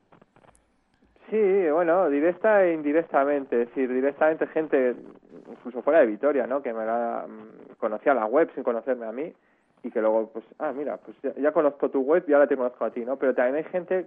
Sí, 1.30 1.70
bueno, 1.72 2.08
directa 2.10 2.64
e 2.64 2.74
indirectamente. 2.74 3.62
Es 3.62 3.68
decir, 3.68 3.92
directamente 3.92 4.46
gente, 4.48 4.94
incluso 5.50 5.82
fuera 5.82 6.00
de 6.00 6.06
Vitoria, 6.06 6.46
¿no? 6.46 6.62
Que 6.62 6.72
me 6.72 6.84
la, 6.84 7.26
mm, 7.26 7.74
conocía 7.78 8.14
la 8.14 8.26
web 8.26 8.50
sin 8.54 8.62
conocerme 8.62 9.06
a 9.06 9.12
mí 9.12 9.32
y 9.82 9.90
que 9.90 10.00
luego, 10.00 10.30
pues, 10.32 10.44
ah, 10.58 10.72
mira, 10.72 10.98
pues 10.98 11.16
ya, 11.36 11.52
conozco 11.52 11.90
tu 11.90 12.02
web 12.02 12.24
y 12.28 12.32
ahora 12.32 12.46
te 12.46 12.56
conozco 12.56 12.84
a 12.84 12.90
ti, 12.90 13.04
¿no? 13.04 13.16
Pero 13.16 13.34
también 13.34 13.56
hay 13.56 13.70
gente 13.70 14.06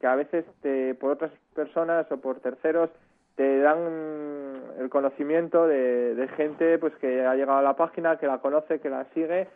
que 0.00 0.06
a 0.06 0.14
veces 0.14 0.44
te, 0.62 0.94
por 0.94 1.10
otras 1.10 1.32
personas 1.54 2.10
o 2.12 2.18
por 2.18 2.40
terceros 2.40 2.90
te 3.34 3.58
dan 3.58 4.47
el 4.78 4.88
conocimiento 4.88 5.66
de, 5.66 6.14
de 6.14 6.28
gente 6.28 6.78
pues 6.78 6.94
que 6.96 7.26
ha 7.26 7.34
llegado 7.34 7.58
a 7.58 7.62
la 7.62 7.76
página, 7.76 8.16
que 8.16 8.26
la 8.26 8.38
conoce, 8.38 8.80
que 8.80 8.90
la 8.90 9.04
sigue 9.14 9.48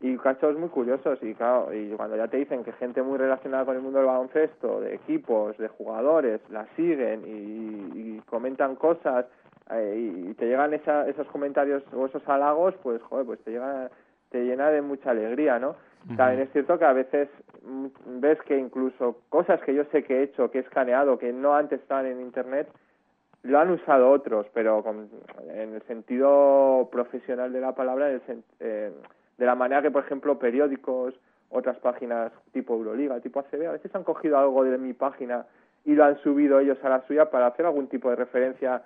y 0.00 0.18
casos 0.18 0.58
muy 0.58 0.68
curiosos 0.68 1.18
y 1.22 1.34
claro, 1.34 1.72
y 1.72 1.88
cuando 1.90 2.16
ya 2.16 2.28
te 2.28 2.36
dicen 2.36 2.62
que 2.64 2.72
gente 2.72 3.02
muy 3.02 3.16
relacionada 3.16 3.64
con 3.64 3.76
el 3.76 3.82
mundo 3.82 3.98
del 3.98 4.08
baloncesto, 4.08 4.80
de 4.80 4.96
equipos, 4.96 5.56
de 5.56 5.68
jugadores, 5.68 6.40
la 6.50 6.66
siguen 6.76 7.22
y, 7.26 8.20
comentan 8.26 8.76
cosas 8.76 9.26
eh, 9.70 10.28
y 10.28 10.34
te 10.34 10.46
llegan 10.46 10.74
esos 10.74 11.26
comentarios 11.28 11.82
o 11.94 12.06
esos 12.06 12.26
halagos, 12.28 12.74
pues 12.82 13.00
joder, 13.02 13.26
pues 13.26 13.40
te 13.44 13.52
llega 13.52 13.90
te 14.30 14.44
llena 14.44 14.68
de 14.70 14.82
mucha 14.82 15.10
alegría, 15.10 15.58
¿no? 15.58 15.76
También 16.16 16.42
es 16.42 16.52
cierto 16.52 16.78
que 16.78 16.84
a 16.84 16.92
veces 16.92 17.28
mm, 17.62 18.20
ves 18.20 18.38
que 18.42 18.58
incluso 18.58 19.20
cosas 19.30 19.60
que 19.62 19.74
yo 19.74 19.84
sé 19.92 20.02
que 20.02 20.18
he 20.18 20.22
hecho, 20.24 20.50
que 20.50 20.58
he 20.58 20.60
escaneado, 20.62 21.18
que 21.18 21.32
no 21.32 21.54
antes 21.54 21.80
estaban 21.80 22.06
en 22.06 22.20
internet, 22.20 22.68
lo 23.44 23.58
han 23.58 23.70
usado 23.70 24.10
otros, 24.10 24.46
pero 24.52 24.82
con, 24.82 25.08
en 25.48 25.74
el 25.74 25.82
sentido 25.82 26.88
profesional 26.90 27.52
de 27.52 27.60
la 27.60 27.74
palabra, 27.74 28.10
eh, 28.10 28.92
de 29.38 29.46
la 29.46 29.54
manera 29.54 29.82
que, 29.82 29.90
por 29.90 30.04
ejemplo, 30.04 30.38
periódicos, 30.38 31.14
otras 31.50 31.78
páginas 31.78 32.32
tipo 32.52 32.74
Euroliga, 32.74 33.20
tipo 33.20 33.40
ACB, 33.40 33.68
a 33.68 33.72
veces 33.72 33.94
han 33.94 34.02
cogido 34.02 34.38
algo 34.38 34.64
de 34.64 34.78
mi 34.78 34.94
página 34.94 35.46
y 35.84 35.94
lo 35.94 36.04
han 36.04 36.18
subido 36.22 36.58
ellos 36.58 36.78
a 36.82 36.88
la 36.88 37.06
suya 37.06 37.30
para 37.30 37.46
hacer 37.48 37.66
algún 37.66 37.86
tipo 37.88 38.08
de 38.08 38.16
referencia 38.16 38.82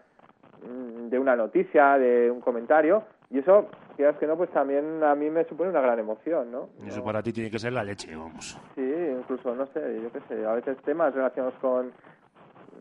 mm, 0.63 1.09
de 1.09 1.19
una 1.19 1.37
noticia, 1.37 1.97
de 1.97 2.29
un 2.29 2.41
comentario, 2.41 3.05
y 3.31 3.39
eso, 3.39 3.69
quieras 3.95 4.17
que 4.17 4.27
no, 4.27 4.37
pues 4.37 4.51
también 4.51 5.05
a 5.05 5.15
mí 5.15 5.31
me 5.31 5.45
supone 5.45 5.71
una 5.71 5.83
gran 5.83 5.99
emoción, 5.99 6.51
¿no? 6.51 6.71
Y 6.83 6.89
eso 6.89 7.05
para 7.05 7.23
ti 7.23 7.33
tiene 7.33 7.51
que 7.51 7.59
ser 7.59 7.73
la 7.75 7.85
leche, 7.85 8.17
vamos. 8.17 8.59
Sí, 8.75 8.83
incluso, 8.83 9.55
no 9.55 9.67
sé, 9.67 10.01
yo 10.03 10.11
qué 10.11 10.21
sé, 10.29 10.45
a 10.45 10.55
veces 10.55 10.79
temas 10.79 11.15
relacionados 11.15 11.55
con, 11.61 11.93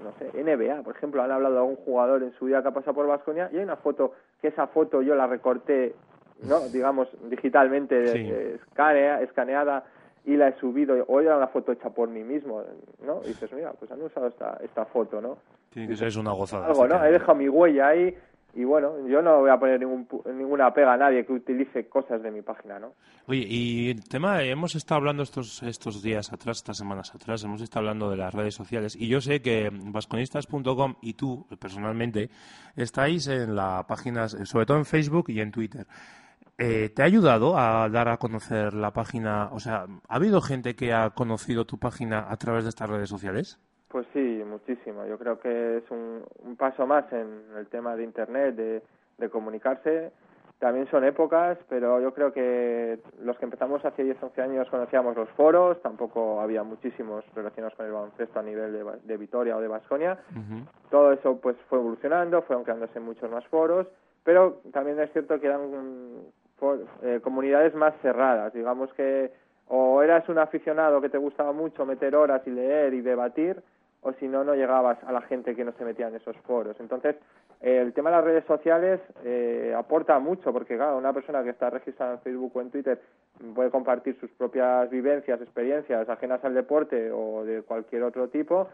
no 0.03 0.13
sé, 0.19 0.31
NBA, 0.33 0.83
por 0.83 0.95
ejemplo, 0.95 1.21
han 1.21 1.31
hablado 1.31 1.55
de 1.55 1.59
algún 1.61 1.75
jugador 1.77 2.23
en 2.23 2.31
su 2.33 2.47
día 2.47 2.61
que 2.61 2.69
ha 2.69 2.73
pasado 2.73 2.93
por 2.93 3.07
Vasconia 3.07 3.49
y 3.51 3.57
hay 3.57 3.63
una 3.63 3.77
foto, 3.77 4.13
que 4.41 4.49
esa 4.49 4.67
foto 4.67 5.01
yo 5.01 5.15
la 5.15 5.27
recorté, 5.27 5.95
¿no? 6.43 6.59
Digamos, 6.69 7.07
digitalmente, 7.29 8.55
escaneada 9.21 9.83
y 10.25 10.35
la 10.35 10.49
he 10.49 10.59
subido, 10.59 11.05
hoy 11.07 11.25
era 11.25 11.37
una 11.37 11.47
foto 11.47 11.71
hecha 11.71 11.89
por 11.89 12.09
mí 12.09 12.23
mismo, 12.23 12.61
¿no? 13.05 13.21
Y 13.23 13.27
dices, 13.29 13.51
mira, 13.53 13.71
pues 13.73 13.89
han 13.91 14.01
usado 14.01 14.27
esta, 14.27 14.57
esta 14.61 14.85
foto, 14.85 15.21
¿no? 15.21 15.37
Tiene 15.69 15.87
que 15.87 15.95
ser 15.95 16.19
una 16.19 16.31
gozada. 16.31 16.67
Algo, 16.67 16.87
¿no? 16.87 17.03
He 17.05 17.11
dejado 17.11 17.35
mi 17.35 17.47
huella 17.47 17.87
ahí 17.87 18.15
y 18.57 18.63
bueno, 18.63 19.07
yo 19.07 19.21
no 19.21 19.41
voy 19.41 19.51
a 19.51 19.59
poner 19.59 19.79
ningún, 19.79 20.07
ninguna 20.35 20.73
pega 20.73 20.93
a 20.93 20.97
nadie 20.97 21.23
que 21.23 21.31
utilice 21.31 21.87
cosas 21.87 22.23
de 22.23 22.31
mi 22.31 22.41
página, 22.41 22.79
¿no? 22.79 22.93
Oye, 23.27 23.45
y 23.47 23.91
el 23.91 24.03
tema, 24.09 24.41
hemos 24.41 24.73
estado 24.73 24.97
hablando 24.97 25.21
estos, 25.21 25.61
estos 25.61 26.01
días 26.01 26.33
atrás, 26.33 26.57
estas 26.57 26.77
semanas 26.79 27.13
atrás, 27.13 27.43
hemos 27.43 27.61
estado 27.61 27.81
hablando 27.81 28.09
de 28.09 28.17
las 28.17 28.33
redes 28.33 28.55
sociales 28.55 28.95
y 28.95 29.09
yo 29.09 29.21
sé 29.21 29.43
que 29.43 29.69
vasconistas.com 29.71 30.95
y 31.03 31.13
tú 31.13 31.45
personalmente 31.59 32.31
estáis 32.75 33.27
en 33.27 33.55
la 33.55 33.85
página, 33.87 34.27
sobre 34.27 34.65
todo 34.65 34.77
en 34.77 34.85
Facebook 34.85 35.25
y 35.27 35.39
en 35.39 35.51
Twitter. 35.51 35.85
Eh, 36.57 36.89
¿Te 36.89 37.03
ha 37.03 37.05
ayudado 37.05 37.59
a 37.59 37.87
dar 37.89 38.09
a 38.09 38.17
conocer 38.17 38.73
la 38.73 38.91
página? 38.91 39.49
O 39.51 39.59
sea, 39.59 39.85
¿ha 40.07 40.15
habido 40.15 40.41
gente 40.41 40.75
que 40.75 40.93
ha 40.93 41.11
conocido 41.11 41.65
tu 41.65 41.77
página 41.77 42.25
a 42.27 42.37
través 42.37 42.63
de 42.63 42.69
estas 42.69 42.89
redes 42.89 43.09
sociales? 43.09 43.59
Pues 43.89 44.05
sí, 44.13 44.43
muchísimo. 44.45 45.05
Yo 45.05 45.17
creo 45.17 45.39
que 45.39 45.77
es 45.77 45.91
un, 45.91 46.23
un 46.43 46.55
paso 46.55 46.85
más 46.85 47.11
en 47.13 47.43
el 47.57 47.67
tema 47.67 47.95
de 47.95 48.03
Internet, 48.03 48.55
de, 48.55 48.81
de, 49.17 49.29
comunicarse. 49.29 50.11
También 50.59 50.89
son 50.89 51.03
épocas, 51.03 51.57
pero 51.69 52.01
yo 52.01 52.13
creo 52.13 52.33
que 52.33 52.99
los 53.21 53.37
que 53.37 53.45
empezamos 53.45 53.85
hace 53.85 54.03
10, 54.03 54.17
11 54.21 54.41
años 54.41 54.69
conocíamos 54.69 55.15
los 55.15 55.29
foros, 55.29 55.79
tampoco 55.83 56.41
había 56.41 56.63
muchísimos 56.63 57.23
relacionados 57.35 57.75
con 57.75 57.85
el 57.85 57.91
baloncesto 57.91 58.39
a 58.39 58.43
nivel 58.43 58.73
de, 58.73 58.83
de 59.03 59.17
Vitoria 59.17 59.55
o 59.55 59.61
de 59.61 59.67
Vasconia. 59.67 60.17
Todo 60.89 61.13
eso 61.13 61.39
pues 61.39 61.55
fue 61.69 61.77
evolucionando, 61.77 62.41
fueron 62.41 62.63
creándose 62.63 62.99
muchos 62.99 63.29
más 63.29 63.45
foros, 63.47 63.87
pero 64.23 64.61
también 64.73 64.99
es 64.99 65.11
cierto 65.13 65.39
que 65.39 65.45
eran 65.45 65.61
eh, 67.03 67.19
comunidades 67.23 67.75
más 67.75 67.93
cerradas. 68.01 68.51
Digamos 68.51 68.91
que 68.93 69.31
o 69.69 70.01
eras 70.01 70.27
un 70.29 70.39
aficionado 70.39 71.01
que 71.01 71.09
te 71.09 71.17
gustaba 71.17 71.51
mucho 71.51 71.85
meter 71.85 72.15
horas 72.15 72.41
y 72.45 72.49
leer 72.49 72.93
y 72.93 73.01
debatir, 73.01 73.61
o 74.07 74.13
si 74.13 74.27
no, 74.27 74.43
no 74.43 74.55
llegabas 74.55 74.97
a 75.03 75.11
la 75.11 75.21
gente 75.21 75.55
que 75.55 75.65
no 75.65 75.73
se 75.73 75.83
metía 75.83 76.07
en 76.07 76.15
esos 76.15 76.37
foros. 76.37 76.79
Entonces, 76.79 77.15
el 77.61 77.93
tema 77.93 78.09
de 78.09 78.15
las 78.15 78.25
redes 78.25 78.45
sociales 78.45 78.99
eh, 79.23 79.73
aporta 79.77 80.19
mucho, 80.19 80.53
porque 80.53 80.75
claro, 80.75 80.97
una 80.97 81.13
persona 81.13 81.43
que 81.43 81.49
está 81.49 81.69
registrada 81.69 82.13
en 82.13 82.19
Facebook 82.19 82.51
o 82.55 82.61
en 82.61 82.71
Twitter 82.71 83.01
puede 83.53 83.69
compartir 83.69 84.17
sus 84.19 84.29
propias 84.31 84.89
vivencias, 84.89 85.41
experiencias 85.41 86.07
ajenas 86.07 86.43
al 86.43 86.53
deporte 86.53 87.11
o 87.11 87.43
de 87.43 87.61
cualquier 87.63 88.03
otro 88.03 88.29
tipo, 88.29 88.69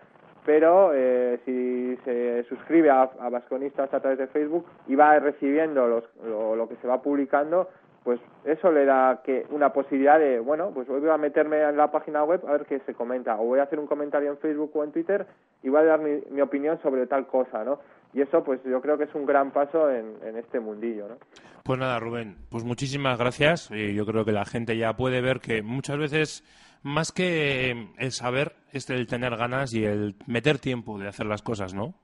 pero 0.45 0.91
eh, 0.93 1.39
si 1.45 1.97
se 2.03 2.43
suscribe 2.43 2.89
a, 2.89 3.03
a 3.19 3.29
Vasconistas 3.29 3.93
a 3.93 3.99
través 3.99 4.19
de 4.19 4.27
Facebook 4.27 4.65
y 4.87 4.95
va 4.95 5.17
recibiendo 5.19 5.87
los, 5.87 6.03
lo 6.25 6.67
que 6.67 6.75
se 6.77 6.87
va 6.87 7.01
publicando, 7.01 7.69
pues 8.03 8.19
eso 8.43 8.71
le 8.71 8.85
da 8.85 9.21
que 9.23 9.45
una 9.49 9.71
posibilidad 9.71 10.19
de, 10.19 10.39
bueno, 10.39 10.71
pues 10.73 10.87
voy 10.87 11.09
a 11.09 11.17
meterme 11.17 11.61
en 11.61 11.77
la 11.77 11.91
página 11.91 12.23
web 12.23 12.41
a 12.47 12.51
ver 12.51 12.65
qué 12.65 12.79
se 12.85 12.93
comenta, 12.93 13.35
o 13.39 13.45
voy 13.45 13.59
a 13.59 13.63
hacer 13.63 13.79
un 13.79 13.87
comentario 13.87 14.29
en 14.29 14.37
Facebook 14.37 14.71
o 14.75 14.83
en 14.83 14.91
Twitter 14.91 15.25
y 15.61 15.69
voy 15.69 15.81
a 15.81 15.85
dar 15.85 15.99
mi, 15.99 16.41
opinión 16.41 16.79
sobre 16.81 17.07
tal 17.07 17.27
cosa, 17.27 17.63
¿no? 17.63 17.79
Y 18.13 18.21
eso, 18.21 18.43
pues 18.43 18.59
yo 18.63 18.81
creo 18.81 18.97
que 18.97 19.05
es 19.05 19.15
un 19.15 19.25
gran 19.25 19.51
paso 19.51 19.89
en, 19.89 20.17
en 20.23 20.37
este 20.37 20.59
mundillo, 20.59 21.07
¿no? 21.07 21.15
Pues 21.63 21.79
nada, 21.79 21.97
Rubén, 21.99 22.35
pues 22.49 22.65
muchísimas 22.65 23.17
gracias. 23.17 23.69
Yo 23.69 24.05
creo 24.05 24.25
que 24.25 24.33
la 24.33 24.45
gente 24.45 24.77
ya 24.77 24.93
puede 24.97 25.21
ver 25.21 25.39
que 25.39 25.61
muchas 25.61 25.97
veces, 25.97 26.43
más 26.83 27.13
que 27.13 27.87
el 27.97 28.11
saber, 28.11 28.53
es 28.73 28.89
el 28.89 29.07
tener 29.07 29.37
ganas 29.37 29.73
y 29.73 29.85
el 29.85 30.15
meter 30.27 30.59
tiempo 30.59 30.99
de 30.99 31.07
hacer 31.07 31.25
las 31.25 31.41
cosas, 31.41 31.73
¿no? 31.73 31.95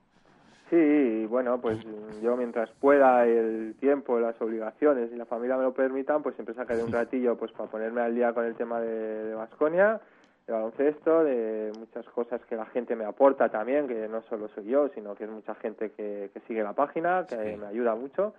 Sí, 0.70 1.26
bueno, 1.26 1.60
pues 1.60 1.78
yo 2.22 2.36
mientras 2.36 2.70
pueda 2.80 3.26
el 3.26 3.74
tiempo, 3.80 4.20
las 4.20 4.40
obligaciones 4.40 5.10
y 5.12 5.16
la 5.16 5.24
familia 5.24 5.56
me 5.56 5.64
lo 5.64 5.74
permitan, 5.74 6.22
pues 6.22 6.36
siempre 6.36 6.54
sacaré 6.54 6.84
un 6.84 6.92
ratillo 6.92 7.36
pues 7.36 7.50
para 7.50 7.68
ponerme 7.68 8.00
al 8.00 8.14
día 8.14 8.32
con 8.32 8.44
el 8.44 8.54
tema 8.54 8.80
de 8.80 9.34
Vasconia, 9.34 10.00
de, 10.46 10.52
baloncesto, 10.52 11.24
de 11.24 11.72
muchas 11.76 12.06
cosas 12.10 12.40
que 12.48 12.54
la 12.54 12.66
gente 12.66 12.94
me 12.94 13.04
aporta 13.04 13.48
también, 13.48 13.88
que 13.88 14.06
no 14.06 14.22
solo 14.22 14.48
soy 14.54 14.66
yo, 14.66 14.88
sino 14.90 15.16
que 15.16 15.24
es 15.24 15.30
mucha 15.30 15.56
gente 15.56 15.90
que, 15.90 16.30
que 16.32 16.40
sigue 16.46 16.62
la 16.62 16.72
página, 16.72 17.26
que 17.28 17.56
me 17.56 17.66
ayuda 17.66 17.96
mucho. 17.96 18.32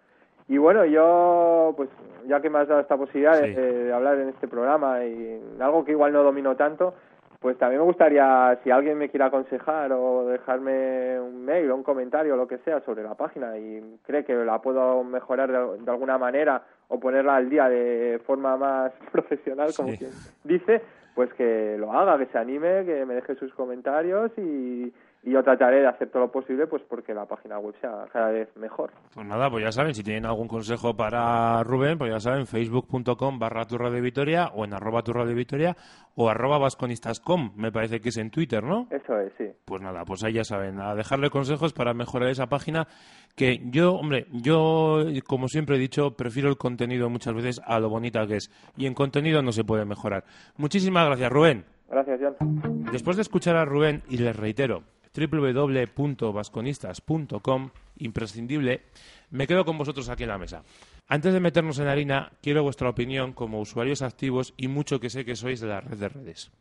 Y 0.47 0.57
bueno, 0.57 0.85
yo, 0.85 1.73
pues 1.75 1.89
ya 2.27 2.41
que 2.41 2.49
me 2.49 2.59
has 2.59 2.67
dado 2.67 2.79
esta 2.79 2.95
posibilidad 2.95 3.41
de, 3.41 3.53
de, 3.53 3.93
hablar 3.93 4.17
en 4.19 4.29
este 4.29 4.47
programa 4.47 5.03
y 5.03 5.41
algo 5.59 5.83
que 5.83 5.91
igual 5.91 6.13
no 6.13 6.23
domino 6.23 6.55
tanto, 6.55 6.93
pues 7.41 7.57
también 7.57 7.81
me 7.81 7.87
gustaría, 7.87 8.59
si 8.63 8.69
alguien 8.69 8.99
me 8.99 9.09
quiere 9.09 9.25
aconsejar 9.25 9.91
o 9.93 10.27
dejarme 10.27 11.19
un 11.19 11.43
mail 11.43 11.71
o 11.71 11.75
un 11.75 11.81
comentario 11.81 12.35
o 12.35 12.37
lo 12.37 12.47
que 12.47 12.59
sea 12.59 12.81
sobre 12.81 13.01
la 13.01 13.15
página 13.15 13.57
y 13.57 13.97
cree 14.03 14.23
que 14.23 14.35
la 14.35 14.61
puedo 14.61 15.03
mejorar 15.03 15.51
de, 15.51 15.91
alguna 15.91 16.19
manera 16.19 16.61
o 16.87 16.99
ponerla 16.99 17.37
al 17.37 17.49
día 17.49 17.67
de 17.67 18.21
forma 18.27 18.57
más 18.57 18.91
profesional, 19.11 19.73
como 19.75 19.89
quien 19.97 20.11
dice, 20.43 20.83
pues 21.15 21.33
que 21.33 21.77
lo 21.79 21.91
haga, 21.91 22.19
que 22.19 22.27
se 22.27 22.37
anime, 22.37 22.85
que 22.85 23.07
me 23.07 23.15
deje 23.15 23.33
sus 23.33 23.51
comentarios 23.55 24.31
y, 24.37 24.93
y 25.23 25.31
yo 25.31 25.43
trataré 25.43 25.81
de 25.81 25.87
hacer 25.87 26.09
todo 26.09 26.23
lo 26.23 26.31
posible 26.31 26.67
pues 26.67 26.81
porque 26.89 27.13
la 27.13 27.25
página 27.25 27.59
web 27.59 27.75
sea 27.79 28.05
cada 28.11 28.31
vez 28.31 28.49
mejor. 28.55 28.91
Pues 29.13 29.25
nada, 29.25 29.49
pues 29.49 29.63
ya 29.63 29.71
saben, 29.71 29.93
si 29.93 30.03
tienen 30.03 30.25
algún 30.25 30.47
consejo 30.47 30.95
para 30.95 31.63
Rubén, 31.63 31.97
pues 31.97 32.11
ya 32.11 32.19
saben, 32.19 32.47
facebook.com 32.47 33.37
barra 33.37 33.65
turra 33.65 33.89
de 33.89 34.01
Vitoria 34.01 34.47
o 34.55 34.65
en 34.65 34.73
arroba 34.73 35.03
turra 35.03 35.25
de 35.25 35.33
Vitoria 35.33 35.75
o 36.15 36.29
arroba 36.29 36.57
vasconistas.com, 36.57 37.53
me 37.55 37.71
parece 37.71 38.01
que 38.01 38.09
es 38.09 38.17
en 38.17 38.31
Twitter, 38.31 38.63
¿no? 38.63 38.87
Eso 38.89 39.19
es, 39.19 39.31
sí. 39.37 39.45
Pues 39.65 39.81
nada, 39.81 40.03
pues 40.05 40.23
ahí 40.23 40.33
ya 40.33 40.43
saben, 40.43 40.79
a 40.79 40.95
dejarle 40.95 41.29
consejos 41.29 41.73
para 41.73 41.93
mejorar 41.93 42.29
esa 42.29 42.47
página 42.47 42.87
que 43.35 43.61
yo, 43.65 43.93
hombre, 43.93 44.25
yo 44.31 45.03
como 45.25 45.47
siempre 45.47 45.77
he 45.77 45.79
dicho, 45.79 46.15
prefiero 46.17 46.49
el 46.49 46.57
contenido 46.57 47.09
muchas 47.09 47.33
veces 47.33 47.61
a 47.65 47.79
lo 47.79 47.89
bonita 47.89 48.25
que 48.25 48.37
es 48.37 48.51
y 48.75 48.87
en 48.87 48.93
contenido 48.93 49.41
no 49.41 49.51
se 49.51 49.63
puede 49.63 49.85
mejorar. 49.85 50.23
Muchísimas 50.57 51.05
gracias, 51.05 51.31
Rubén. 51.31 51.65
Gracias, 51.89 52.19
John. 52.21 52.85
Después 52.91 53.17
de 53.17 53.21
escuchar 53.21 53.57
a 53.57 53.65
Rubén, 53.65 54.01
y 54.09 54.17
les 54.17 54.35
reitero, 54.35 54.83
www.vasconistas.com, 55.15 57.69
imprescindible, 57.97 58.81
me 59.29 59.47
quedo 59.47 59.65
con 59.65 59.77
vosotros 59.77 60.09
aquí 60.09 60.23
en 60.23 60.29
la 60.29 60.37
mesa. 60.37 60.63
Antes 61.07 61.33
de 61.33 61.39
meternos 61.39 61.79
en 61.79 61.87
harina, 61.87 62.31
quiero 62.41 62.63
vuestra 62.63 62.89
opinión 62.89 63.33
como 63.33 63.59
usuarios 63.59 64.01
activos 64.01 64.53
y 64.57 64.67
mucho 64.67 64.99
que 64.99 65.09
sé 65.09 65.25
que 65.25 65.35
sois 65.35 65.59
de 65.59 65.67
la 65.67 65.81
red 65.81 65.97
de 65.97 66.09
redes. 66.09 66.51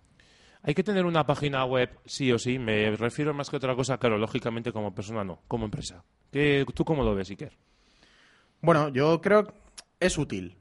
Hay 0.62 0.74
que 0.74 0.82
tener 0.82 1.06
una 1.06 1.24
página 1.24 1.64
web, 1.64 1.90
sí 2.04 2.30
o 2.32 2.38
sí, 2.38 2.58
me 2.58 2.94
refiero 2.96 3.32
más 3.32 3.48
que 3.48 3.56
otra 3.56 3.74
cosa, 3.74 3.98
claro, 3.98 4.18
lógicamente 4.18 4.72
como 4.72 4.94
persona 4.94 5.24
no, 5.24 5.40
como 5.48 5.64
empresa. 5.64 6.04
¿Tú 6.74 6.84
cómo 6.84 7.02
lo 7.02 7.14
ves, 7.14 7.30
Iker? 7.30 7.56
Bueno, 8.60 8.90
yo 8.90 9.20
creo 9.20 9.46
que 9.46 9.54
es 10.00 10.18
útil. 10.18 10.56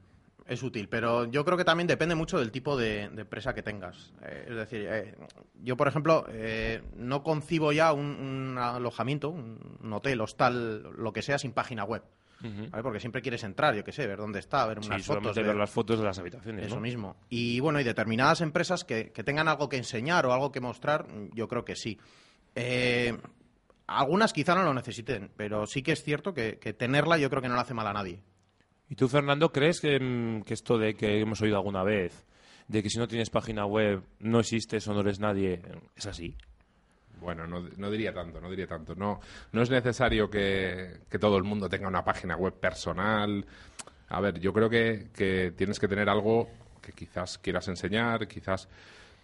Es 0.50 0.64
útil, 0.64 0.88
pero 0.88 1.26
yo 1.26 1.44
creo 1.44 1.56
que 1.56 1.64
también 1.64 1.86
depende 1.86 2.16
mucho 2.16 2.38
del 2.40 2.50
tipo 2.50 2.76
de, 2.76 3.04
empresa 3.04 3.54
que 3.54 3.62
tengas. 3.62 4.12
Eh, 4.22 4.46
es 4.48 4.56
decir, 4.56 4.84
eh, 4.90 5.14
yo, 5.62 5.76
por 5.76 5.86
ejemplo, 5.86 6.26
eh, 6.28 6.82
no 6.96 7.22
concibo 7.22 7.70
ya 7.70 7.92
un, 7.92 8.58
alojamiento, 8.58 9.30
un, 9.30 9.92
hotel, 9.92 10.20
hostal, 10.20 10.82
lo 10.98 11.12
que 11.12 11.22
sea, 11.22 11.38
sin 11.38 11.52
página 11.52 11.84
web. 11.84 12.02
Porque 12.82 13.00
siempre 13.00 13.20
quieres 13.20 13.44
entrar, 13.44 13.74
yo 13.74 13.84
qué 13.84 13.92
sé, 13.92 14.06
ver 14.06 14.18
dónde 14.18 14.38
está, 14.38 14.66
ver 14.66 14.78
unas 14.78 15.04
fotos. 15.04 15.36
ver, 15.36 15.54
las 15.54 15.70
fotos 15.70 15.98
de 15.98 16.04
las 16.04 16.18
habitaciones. 16.18 16.66
Eso 16.66 16.80
mismo. 16.80 17.14
Y 17.28 17.60
bueno, 17.60 17.78
y 17.80 17.84
determinadas 17.84 18.40
empresas 18.40 18.82
que, 18.82 19.12
tengan 19.24 19.46
algo 19.46 19.68
que 19.68 19.76
enseñar 19.76 20.26
o 20.26 20.32
algo 20.32 20.50
que 20.50 20.60
mostrar, 20.60 21.06
yo 21.32 21.46
creo 21.46 21.64
que 21.64 21.76
sí. 21.76 22.00
algunas 23.86 24.32
quizá 24.32 24.56
no 24.56 24.64
lo 24.64 24.74
necesiten, 24.74 25.30
pero 25.36 25.66
sí 25.66 25.82
que 25.82 25.92
es 25.92 26.02
cierto 26.02 26.34
que, 26.34 26.58
que 26.58 26.72
tenerla 26.72 27.18
yo 27.18 27.30
creo 27.30 27.42
que 27.42 27.48
no 27.48 27.54
le 27.54 27.60
hace 27.60 27.74
mal 27.74 27.86
a 27.86 27.92
nadie. 27.92 28.20
¿Y 28.90 28.96
tú, 28.96 29.08
Fernando, 29.08 29.52
crees 29.52 29.80
mm, 29.82 30.40
que, 30.42 30.52
esto 30.52 30.76
de 30.76 30.94
que 30.94 31.20
hemos 31.20 31.40
oído 31.40 31.56
alguna 31.56 31.84
vez, 31.84 32.26
de 32.66 32.82
que 32.82 32.90
si 32.90 32.98
no 32.98 33.06
tienes 33.06 33.30
página 33.30 33.64
web 33.64 34.02
no 34.18 34.40
existes 34.40 34.86
o 34.88 34.92
no 34.92 35.00
eres 35.00 35.20
nadie, 35.20 35.62
es 35.96 36.06
así? 36.06 36.36
Bueno, 37.20 37.46
no, 37.46 37.90
diría 37.90 38.12
tanto, 38.12 38.40
no 38.40 38.50
diría 38.50 38.66
tanto. 38.66 38.96
No, 38.96 39.20
no 39.52 39.62
es 39.62 39.70
necesario 39.70 40.28
que, 40.28 41.02
todo 41.20 41.36
el 41.36 41.44
mundo 41.44 41.68
tenga 41.68 41.86
una 41.86 42.04
página 42.04 42.36
web 42.36 42.54
personal. 42.54 43.46
A 44.08 44.20
ver, 44.20 44.40
yo 44.40 44.52
creo 44.52 44.68
que, 44.68 45.08
que 45.14 45.52
tienes 45.56 45.78
que 45.78 45.86
tener 45.86 46.08
algo 46.08 46.48
que 46.82 46.92
quizás 46.92 47.38
quieras 47.38 47.68
enseñar, 47.68 48.26
quizás, 48.26 48.68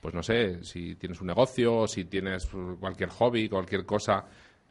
pues 0.00 0.14
no 0.14 0.22
sé, 0.22 0.62
si 0.62 0.94
tienes 0.94 1.20
un 1.20 1.26
negocio, 1.26 1.88
si 1.88 2.04
tienes 2.04 2.46
cualquier 2.78 3.08
hobby, 3.08 3.48
cualquier 3.48 3.84
cosa 3.84 4.26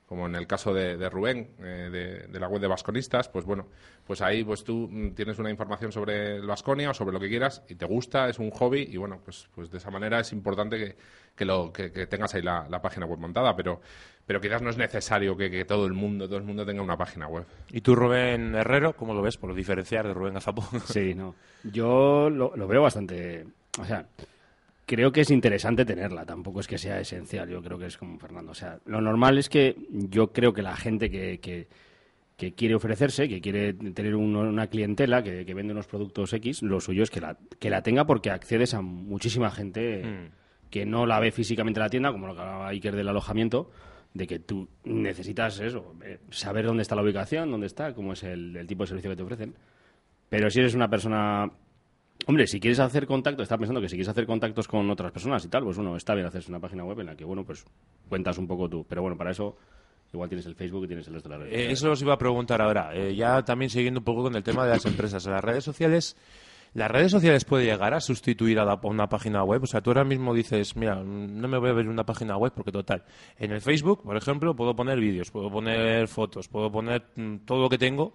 como 0.05 0.27
en 0.27 0.35
el 0.35 0.45
caso 0.45 0.73
de, 0.73 1.09
Rubén, 1.09 1.49
eh, 1.59 2.27
de, 2.29 2.39
la 2.39 2.47
web 2.47 2.61
de 2.61 2.67
Vasconistas, 2.67 3.27
pues 3.27 3.43
bueno, 3.43 3.67
pues 4.05 4.21
ahí 4.21 4.43
pues 4.43 4.63
tú 4.63 4.87
mm, 4.91 5.11
tienes 5.11 5.39
una 5.39 5.49
información 5.49 5.91
sobre 5.91 6.35
el 6.35 6.45
Vasconia 6.45 6.91
o 6.91 6.93
sobre 6.93 7.13
lo 7.13 7.19
que 7.19 7.27
quieras 7.27 7.63
y 7.67 7.75
te 7.75 7.85
gusta, 7.85 8.29
es 8.29 8.37
un 8.37 8.51
hobby 8.51 8.87
y 8.91 8.97
bueno, 8.97 9.19
pues, 9.23 9.49
pues 9.55 9.71
de 9.71 9.79
esa 9.79 9.89
manera 9.89 10.19
es 10.19 10.31
importante 10.31 10.77
que, 10.77 10.95
que, 11.35 11.45
lo, 11.45 11.73
que, 11.73 11.89
tengas 12.05 12.35
ahí 12.35 12.43
la, 12.43 12.81
página 12.81 13.07
web 13.07 13.17
montada, 13.17 13.55
pero, 13.55 13.81
pero 14.27 14.39
quizás 14.39 14.61
no 14.61 14.69
es 14.69 14.77
necesario 14.77 15.35
que, 15.35 15.65
todo 15.65 15.87
el 15.87 15.93
mundo, 15.93 16.27
todo 16.27 16.37
el 16.37 16.43
mundo 16.43 16.65
tenga 16.65 16.83
una 16.83 16.97
página 16.97 17.27
web. 17.27 17.45
¿Y 17.71 17.81
tú, 17.81 17.95
Rubén 17.95 18.53
Herrero, 18.53 18.95
cómo 18.95 19.15
lo 19.15 19.23
ves 19.23 19.37
por 19.37 19.55
diferenciar 19.55 20.05
de 20.05 20.13
Rubén 20.13 20.37
Azapón? 20.37 20.81
Sí, 20.85 21.15
no, 21.15 21.33
yo 21.63 22.29
lo, 22.29 22.55
lo 22.55 22.67
veo 22.67 22.83
bastante, 22.83 23.45
o 23.79 23.85
sea 23.85 24.05
creo 24.85 25.11
que 25.11 25.21
es 25.21 25.31
interesante 25.31 25.85
tenerla, 25.85 26.25
tampoco 26.25 26.59
es 26.59 26.67
que 26.67 26.77
sea 26.77 26.99
esencial, 26.99 27.49
yo 27.49 27.61
creo 27.61 27.77
que 27.77 27.87
es 27.87 27.97
como 27.97 28.19
Fernando. 28.19 28.51
O 28.51 28.55
sea, 28.55 28.79
lo 28.85 29.01
normal 29.01 29.37
es 29.37 29.49
que 29.49 29.75
yo 29.89 30.31
creo 30.31 30.53
que 30.53 30.61
la 30.61 30.75
gente 30.75 31.09
que, 31.09 31.39
que, 31.39 32.53
quiere 32.53 32.75
ofrecerse, 32.75 33.27
que 33.27 33.41
quiere 33.41 33.73
tener 33.73 34.15
una 34.15 34.67
clientela, 34.67 35.23
que, 35.23 35.53
vende 35.53 35.73
unos 35.73 35.87
productos 35.87 36.33
X, 36.33 36.61
lo 36.61 36.79
suyo 36.79 37.03
es 37.03 37.09
que 37.09 37.21
la, 37.21 37.37
que 37.59 37.69
la 37.69 37.81
tenga 37.81 38.05
porque 38.05 38.29
accedes 38.29 38.73
a 38.73 38.81
muchísima 38.81 39.49
gente 39.51 40.03
mm. 40.03 40.69
que 40.69 40.85
no 40.85 41.05
la 41.05 41.19
ve 41.19 41.31
físicamente 41.31 41.79
en 41.79 41.83
la 41.83 41.89
tienda, 41.89 42.11
como 42.11 42.27
lo 42.27 42.35
que 42.35 42.41
hablaba 42.41 42.67
Iker 42.69 42.95
del 42.95 43.09
alojamiento, 43.09 43.71
de 44.13 44.27
que 44.27 44.39
tú 44.39 44.69
necesitas 44.83 45.59
eso, 45.59 45.95
eh, 46.03 46.19
saber 46.29 46.65
dónde 46.65 46.83
está 46.83 46.95
la 46.95 47.01
ubicación, 47.01 47.51
dónde 47.51 47.67
está, 47.67 47.93
cómo 47.93 48.13
es 48.13 48.23
el, 48.23 48.55
el 48.55 48.67
tipo 48.67 48.83
de 48.83 48.87
servicio 48.87 49.09
que 49.09 49.17
te 49.17 49.23
ofrecen. 49.23 49.55
Pero 50.29 50.49
si 50.49 50.59
eres 50.59 50.73
una 50.73 50.89
persona 50.89 51.51
Hombre, 52.27 52.47
si 52.47 52.59
quieres 52.59 52.79
hacer 52.79 53.05
contacto, 53.05 53.43
está 53.43 53.57
pensando 53.57 53.81
que 53.81 53.87
si 53.87 53.95
quieres 53.95 54.09
hacer 54.09 54.25
contactos 54.25 54.67
con 54.67 54.89
otras 54.89 55.11
personas 55.11 55.45
y 55.45 55.47
tal, 55.47 55.63
pues 55.63 55.77
bueno, 55.77 55.95
está 55.95 56.15
bien 56.15 56.25
hacerse 56.25 56.49
una 56.49 56.59
página 56.59 56.83
web 56.83 56.99
en 56.99 57.05
la 57.07 57.15
que, 57.15 57.23
bueno, 57.23 57.43
pues 57.43 57.63
cuentas 58.09 58.37
un 58.37 58.47
poco 58.47 58.67
tú. 58.67 58.85
Pero 58.87 59.01
bueno, 59.01 59.15
para 59.15 59.31
eso 59.31 59.55
igual 60.13 60.29
tienes 60.29 60.45
el 60.45 60.55
Facebook 60.55 60.85
y 60.85 60.87
tienes 60.87 61.07
el 61.07 61.13
resto 61.13 61.29
de 61.29 61.35
las 61.35 61.47
redes. 61.47 61.59
Eh, 61.59 61.71
eso 61.71 61.91
os 61.91 62.01
iba 62.01 62.13
a 62.13 62.17
preguntar 62.17 62.61
ahora. 62.61 62.95
Eh, 62.95 63.15
ya 63.15 63.43
también 63.43 63.69
siguiendo 63.69 63.99
un 63.99 64.03
poco 64.03 64.23
con 64.23 64.35
el 64.35 64.43
tema 64.43 64.63
de 64.65 64.71
las 64.71 64.85
empresas. 64.85 65.25
Las 65.25 65.43
redes 65.43 65.63
sociales, 65.63 66.17
¿las 66.73 66.89
redes 66.89 67.11
sociales 67.11 67.45
puede 67.45 67.65
llegar 67.65 67.93
a 67.93 67.99
sustituir 67.99 68.57
a, 68.59 68.79
una 68.83 69.07
página 69.07 69.43
web? 69.43 69.61
O 69.63 69.67
sea, 69.67 69.81
tú 69.81 69.91
ahora 69.91 70.03
mismo 70.03 70.33
dices, 70.33 70.75
mira, 70.75 70.95
no 70.95 71.47
me 71.47 71.59
voy 71.59 71.69
a 71.69 71.73
ver 71.73 71.87
una 71.87 72.05
página 72.05 72.37
web 72.37 72.53
porque 72.55 72.71
total. 72.71 73.03
En 73.37 73.51
el 73.51 73.61
Facebook, 73.61 74.01
por 74.03 74.17
ejemplo, 74.17 74.55
puedo 74.55 74.75
poner 74.75 74.99
vídeos, 74.99 75.29
puedo 75.29 75.51
poner 75.51 76.07
fotos, 76.07 76.47
puedo 76.47 76.71
poner 76.71 77.03
mm, 77.15 77.37
todo 77.45 77.61
lo 77.61 77.69
que 77.69 77.77
tengo 77.77 78.13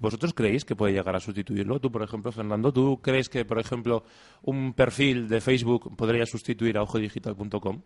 ¿Vosotros 0.00 0.32
creéis 0.32 0.64
que 0.64 0.74
puede 0.74 0.94
llegar 0.94 1.14
a 1.14 1.20
sustituirlo? 1.20 1.80
Tú, 1.80 1.92
por 1.92 2.02
ejemplo, 2.02 2.32
Fernando, 2.32 2.72
¿tú 2.72 3.00
crees 3.02 3.28
que, 3.28 3.44
por 3.44 3.58
ejemplo, 3.58 4.04
un 4.42 4.72
perfil 4.72 5.28
de 5.28 5.40
Facebook 5.40 5.94
podría 5.96 6.24
sustituir 6.24 6.78
a 6.78 6.82
ojodigital.com? 6.82 7.82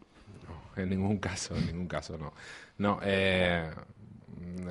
No, 0.46 0.82
en 0.82 0.88
ningún 0.88 1.18
caso, 1.18 1.56
en 1.56 1.66
ningún 1.66 1.88
caso, 1.88 2.16
no. 2.16 2.32
No, 2.78 3.00
eh, 3.02 3.68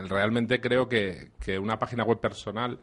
realmente 0.07 0.61
creo 0.61 0.87
que, 0.87 1.31
una 1.59 1.77
página 1.77 2.03
web 2.03 2.19
personal 2.19 2.79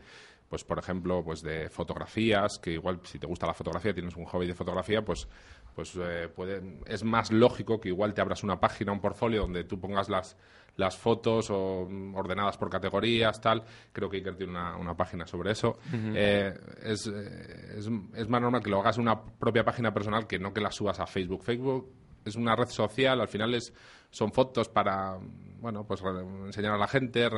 pues 0.50 0.64
por 0.64 0.80
ejemplo, 0.80 1.22
pues 1.24 1.42
de 1.42 1.70
fotografías, 1.70 2.58
que 2.58 2.72
igual 2.72 3.00
si 3.04 3.20
te 3.20 3.26
gusta 3.28 3.46
la 3.46 3.54
fotografía, 3.54 3.94
tienes 3.94 4.16
un 4.16 4.24
hobby 4.24 4.48
de 4.48 4.54
fotografía, 4.54 5.02
pues 5.02 5.28
pues 5.76 5.96
eh, 5.96 6.28
puede, 6.28 6.80
es 6.86 7.04
más 7.04 7.30
lógico 7.30 7.80
que 7.80 7.88
igual 7.88 8.12
te 8.12 8.20
abras 8.20 8.42
una 8.42 8.58
página, 8.58 8.90
un 8.90 9.00
portfolio 9.00 9.42
donde 9.42 9.62
tú 9.62 9.78
pongas 9.78 10.08
las 10.08 10.36
las 10.76 10.96
fotos 10.96 11.50
o 11.50 11.86
mm, 11.88 12.16
ordenadas 12.16 12.56
por 12.56 12.68
categorías, 12.68 13.40
tal. 13.40 13.62
Creo 13.92 14.10
que 14.10 14.16
Iker 14.16 14.34
tiene 14.34 14.52
una, 14.52 14.76
una 14.76 14.96
página 14.96 15.26
sobre 15.26 15.52
eso. 15.52 15.78
Eh, 15.92 16.52
es, 16.82 17.06
es, 17.06 17.88
es, 18.14 18.28
más 18.28 18.40
normal 18.40 18.62
que 18.62 18.70
lo 18.70 18.80
hagas 18.80 18.98
una 18.98 19.22
propia 19.22 19.64
página 19.64 19.92
personal 19.92 20.26
que 20.26 20.38
no 20.38 20.52
que 20.52 20.60
la 20.60 20.72
subas 20.72 20.98
a 20.98 21.06
Facebook. 21.06 21.44
Facebook 21.44 21.92
es 22.24 22.34
una 22.34 22.56
red 22.56 22.68
social, 22.68 23.20
al 23.20 23.28
final 23.28 23.54
es, 23.54 23.72
son 24.10 24.32
fotos 24.32 24.68
para 24.68 25.18
bueno, 25.60 25.84
pues 25.84 26.02
enseñar 26.46 26.74
a 26.74 26.78
la 26.78 26.88
gente, 26.88 27.28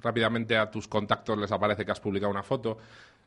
rápidamente 0.00 0.56
a 0.56 0.70
tus 0.70 0.88
contactos 0.88 1.38
les 1.38 1.52
aparece 1.52 1.84
que 1.84 1.92
has 1.92 2.00
publicado 2.00 2.30
una 2.30 2.42
foto. 2.42 2.78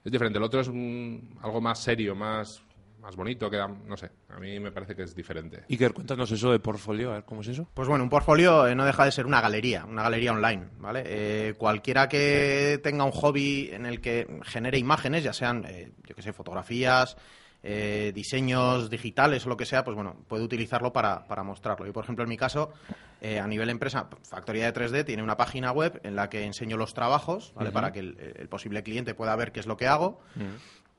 Es 0.03 0.11
diferente, 0.11 0.37
el 0.37 0.43
otro 0.43 0.61
es 0.61 0.67
algo 0.67 1.61
más 1.61 1.79
serio, 1.79 2.15
más 2.15 2.63
más 3.01 3.15
bonito, 3.15 3.49
queda, 3.49 3.67
no 3.67 3.97
sé, 3.97 4.11
a 4.29 4.39
mí 4.39 4.59
me 4.59 4.71
parece 4.71 4.95
que 4.95 5.03
es 5.03 5.15
diferente. 5.15 5.63
Iker, 5.69 5.93
cuéntanos 5.93 6.31
eso 6.31 6.51
de 6.51 6.59
portfolio, 6.59 7.09
a 7.09 7.15
ver 7.15 7.23
cómo 7.23 7.41
es 7.41 7.47
eso. 7.47 7.67
Pues 7.73 7.87
bueno, 7.87 8.03
un 8.03 8.09
portfolio 8.09 8.67
eh, 8.67 8.75
no 8.75 8.85
deja 8.85 9.05
de 9.05 9.11
ser 9.11 9.25
una 9.25 9.41
galería, 9.41 9.85
una 9.85 10.03
galería 10.03 10.31
online, 10.31 10.67
¿vale? 10.77 11.03
Eh, 11.05 11.53
cualquiera 11.57 12.07
que 12.07 12.79
tenga 12.83 13.03
un 13.03 13.11
hobby 13.11 13.69
en 13.73 13.87
el 13.87 14.01
que 14.01 14.39
genere 14.43 14.77
imágenes, 14.77 15.23
ya 15.23 15.33
sean, 15.33 15.65
eh, 15.67 15.91
yo 16.07 16.15
qué 16.15 16.21
sé, 16.21 16.31
fotografías, 16.31 17.17
diseños 17.63 18.89
digitales 18.89 19.45
o 19.45 19.49
lo 19.49 19.57
que 19.57 19.65
sea, 19.65 19.83
pues 19.83 19.95
bueno, 19.95 20.15
puede 20.27 20.43
utilizarlo 20.43 20.91
para, 20.91 21.27
para 21.27 21.43
mostrarlo. 21.43 21.85
Yo, 21.85 21.93
por 21.93 22.03
ejemplo, 22.03 22.23
en 22.23 22.29
mi 22.29 22.37
caso, 22.37 22.73
a 23.21 23.47
nivel 23.47 23.69
empresa, 23.69 24.09
Factoría 24.23 24.71
de 24.71 24.73
3D 24.73 25.05
tiene 25.05 25.21
una 25.21 25.37
página 25.37 25.71
web 25.71 25.99
en 26.03 26.15
la 26.15 26.29
que 26.29 26.43
enseño 26.43 26.75
los 26.75 26.93
trabajos, 26.93 27.53
¿vale? 27.55 27.71
Para 27.71 27.91
que 27.91 27.99
el, 27.99 28.47
posible 28.49 28.81
cliente 28.81 29.13
pueda 29.13 29.35
ver 29.35 29.51
qué 29.51 29.59
es 29.59 29.67
lo 29.67 29.77
que 29.77 29.87
hago. 29.87 30.21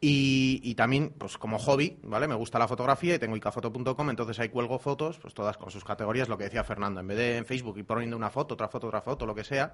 Y, 0.05 0.75
también, 0.75 1.15
pues 1.17 1.39
como 1.39 1.61
hobby, 1.61 1.97
¿vale? 2.03 2.27
Me 2.27 2.35
gusta 2.35 2.59
la 2.59 2.67
fotografía 2.67 3.15
y 3.15 3.21
tengo 3.21 3.37
icafoto.com, 3.37 4.11
entonces 4.11 4.37
ahí 4.41 4.49
cuelgo 4.49 4.81
fotos, 4.81 5.17
pues 5.21 5.33
todas 5.33 5.57
con 5.57 5.71
sus 5.71 5.85
categorías, 5.85 6.29
lo 6.29 6.37
que 6.37 6.43
decía 6.43 6.65
Fernando. 6.65 6.99
En 6.99 7.07
vez 7.07 7.17
de 7.17 7.37
en 7.37 7.45
Facebook 7.45 7.79
ir 7.79 7.85
poniendo 7.85 8.17
una 8.17 8.29
foto, 8.29 8.55
otra 8.55 8.67
foto, 8.67 8.89
otra 8.89 9.01
foto, 9.01 9.27
lo 9.27 9.33
que 9.33 9.45
sea, 9.45 9.73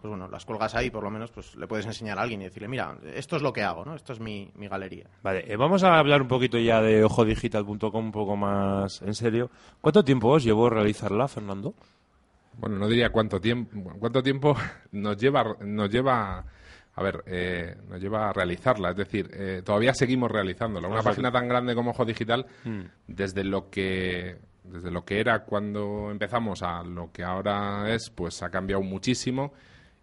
pues 0.00 0.08
bueno, 0.08 0.26
las 0.26 0.44
cuelgas 0.44 0.74
ahí, 0.74 0.90
por 0.90 1.04
lo 1.04 1.12
menos, 1.12 1.30
pues 1.30 1.54
le 1.54 1.68
puedes 1.68 1.86
enseñar 1.86 2.18
a 2.18 2.22
alguien 2.22 2.42
y 2.42 2.46
decirle, 2.46 2.66
mira, 2.66 2.98
esto 3.14 3.36
es 3.36 3.42
lo 3.42 3.52
que 3.52 3.62
hago, 3.62 3.84
¿no? 3.84 3.94
Esto 3.94 4.14
es 4.14 4.18
mi, 4.18 4.50
galería. 4.56 5.04
Vale, 5.22 5.44
eh, 5.46 5.54
vamos 5.54 5.84
a 5.84 5.96
hablar 5.96 6.22
un 6.22 6.28
poquito 6.28 6.58
ya 6.58 6.82
de 6.82 7.04
ojodigital.com 7.04 8.04
un 8.04 8.10
poco 8.10 8.36
más 8.36 9.00
en 9.02 9.14
serio. 9.14 9.48
¿Cuánto 9.80 10.02
tiempo 10.02 10.30
os 10.30 10.42
llevó 10.42 10.68
realizarla, 10.68 11.28
Fernando? 11.28 11.72
Bueno, 12.58 12.78
no 12.78 12.88
diría 12.88 13.10
cuánto 13.10 13.40
tiempo, 13.40 13.92
cuánto 14.00 14.24
tiempo 14.24 14.56
nos 14.90 15.16
lleva, 15.16 15.56
nos 15.60 15.88
lleva 15.88 16.44
a 16.98 17.02
ver, 17.02 17.22
eh, 17.26 17.76
nos 17.88 18.00
lleva 18.00 18.28
a 18.28 18.32
realizarla. 18.32 18.90
Es 18.90 18.96
decir, 18.96 19.30
eh, 19.32 19.62
todavía 19.64 19.94
seguimos 19.94 20.30
realizándola. 20.32 20.88
Una 20.88 21.02
página 21.02 21.30
tan 21.30 21.46
grande 21.46 21.76
como 21.76 21.92
Ojo 21.92 22.04
Digital, 22.04 22.44
mm. 22.64 22.80
desde 23.06 23.44
lo 23.44 23.70
que 23.70 24.36
desde 24.64 24.90
lo 24.90 25.04
que 25.04 25.20
era 25.20 25.44
cuando 25.44 26.10
empezamos 26.10 26.62
a 26.62 26.82
lo 26.82 27.10
que 27.12 27.22
ahora 27.22 27.94
es, 27.94 28.10
pues 28.10 28.42
ha 28.42 28.50
cambiado 28.50 28.82
muchísimo 28.82 29.52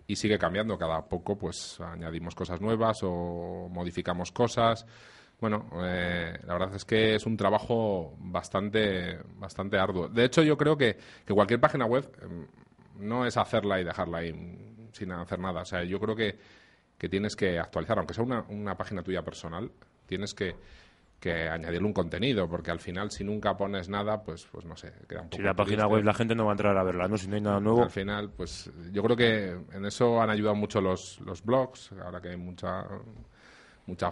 y 0.08 0.15
sigue 0.15 0.39
cambiando. 0.39 0.77
Cada 0.77 1.01
poco, 1.05 1.38
pues 1.38 1.79
añadimos 1.81 2.34
cosas 2.34 2.62
nuevas 2.62 2.99
o 3.03 3.67
modificamos 3.69 4.31
cosas. 4.31 4.86
Bueno, 5.41 5.67
eh, 5.84 6.34
la 6.45 6.53
verdad 6.53 6.75
es 6.75 6.86
que 6.86 7.15
es 7.15 7.25
un 7.25 7.36
trabajo 7.36 8.15
bastante, 8.19 9.19
bastante 9.36 9.77
arduo. 9.77 10.08
De 10.08 10.23
hecho, 10.23 10.41
yo 10.43 10.55
creo 10.55 10.77
que, 10.77 10.97
que 11.25 11.34
cualquier 11.34 11.60
página 11.60 11.86
web 11.86 12.10
em, 12.21 12.47
no 13.05 13.25
es 13.25 13.36
hacerla 13.36 13.81
y 13.81 13.84
dejarla 13.84 14.19
ahí 14.19 14.31
sin 14.93 15.12
hacer 15.12 15.39
nada. 15.39 15.62
O 15.62 15.65
sea, 15.65 15.84
yo 15.84 15.99
creo 15.99 16.15
que 16.15 16.38
que 16.97 17.10
tienes 17.10 17.36
que 17.36 17.60
actualizar, 17.60 17.97
aunque 17.97 18.13
sea 18.13 18.23
una, 18.23 18.45
una 18.49 18.75
página 18.75 19.03
tuya 19.03 19.23
personal, 19.23 19.71
tienes 20.05 20.34
que, 20.34 20.55
que 21.19 21.49
añadirle 21.49 21.88
un 21.88 21.93
contenido, 21.93 22.47
porque 22.47 22.71
al 22.71 22.79
final 22.79 23.12
si 23.12 23.23
nunca 23.23 23.58
pones 23.58 23.89
nada, 23.89 24.23
pues 24.23 24.47
pues 24.51 24.65
no 24.65 24.75
sé, 24.75 24.93
queda 25.08 25.21
un 25.21 25.29
poco 25.29 25.38
Si 25.38 25.43
la 25.43 25.55
página 25.55 25.88
web 25.88 26.03
la 26.03 26.13
gente 26.13 26.36
no 26.36 26.45
va 26.45 26.51
a 26.51 26.53
entrar 26.53 26.77
a 26.77 26.84
verla, 26.84 27.08
¿no? 27.08 27.17
Si 27.17 27.27
no 27.27 27.36
hay 27.36 27.41
nada 27.41 27.60
nuevo. 27.60 27.84
Al 27.84 27.89
final, 27.89 28.29
pues 28.29 28.71
yo 28.91 29.03
creo 29.03 29.15
que 29.15 29.58
en 29.73 29.86
eso 29.86 30.21
han 30.21 30.29
ayudado 30.29 30.55
mucho 30.55 30.81
los, 30.81 31.19
los 31.21 31.43
blogs, 31.43 31.91
ahora 32.03 32.21
que 32.21 32.29
hay 32.29 32.38
mucha 32.38 32.86
mucha 33.88 34.10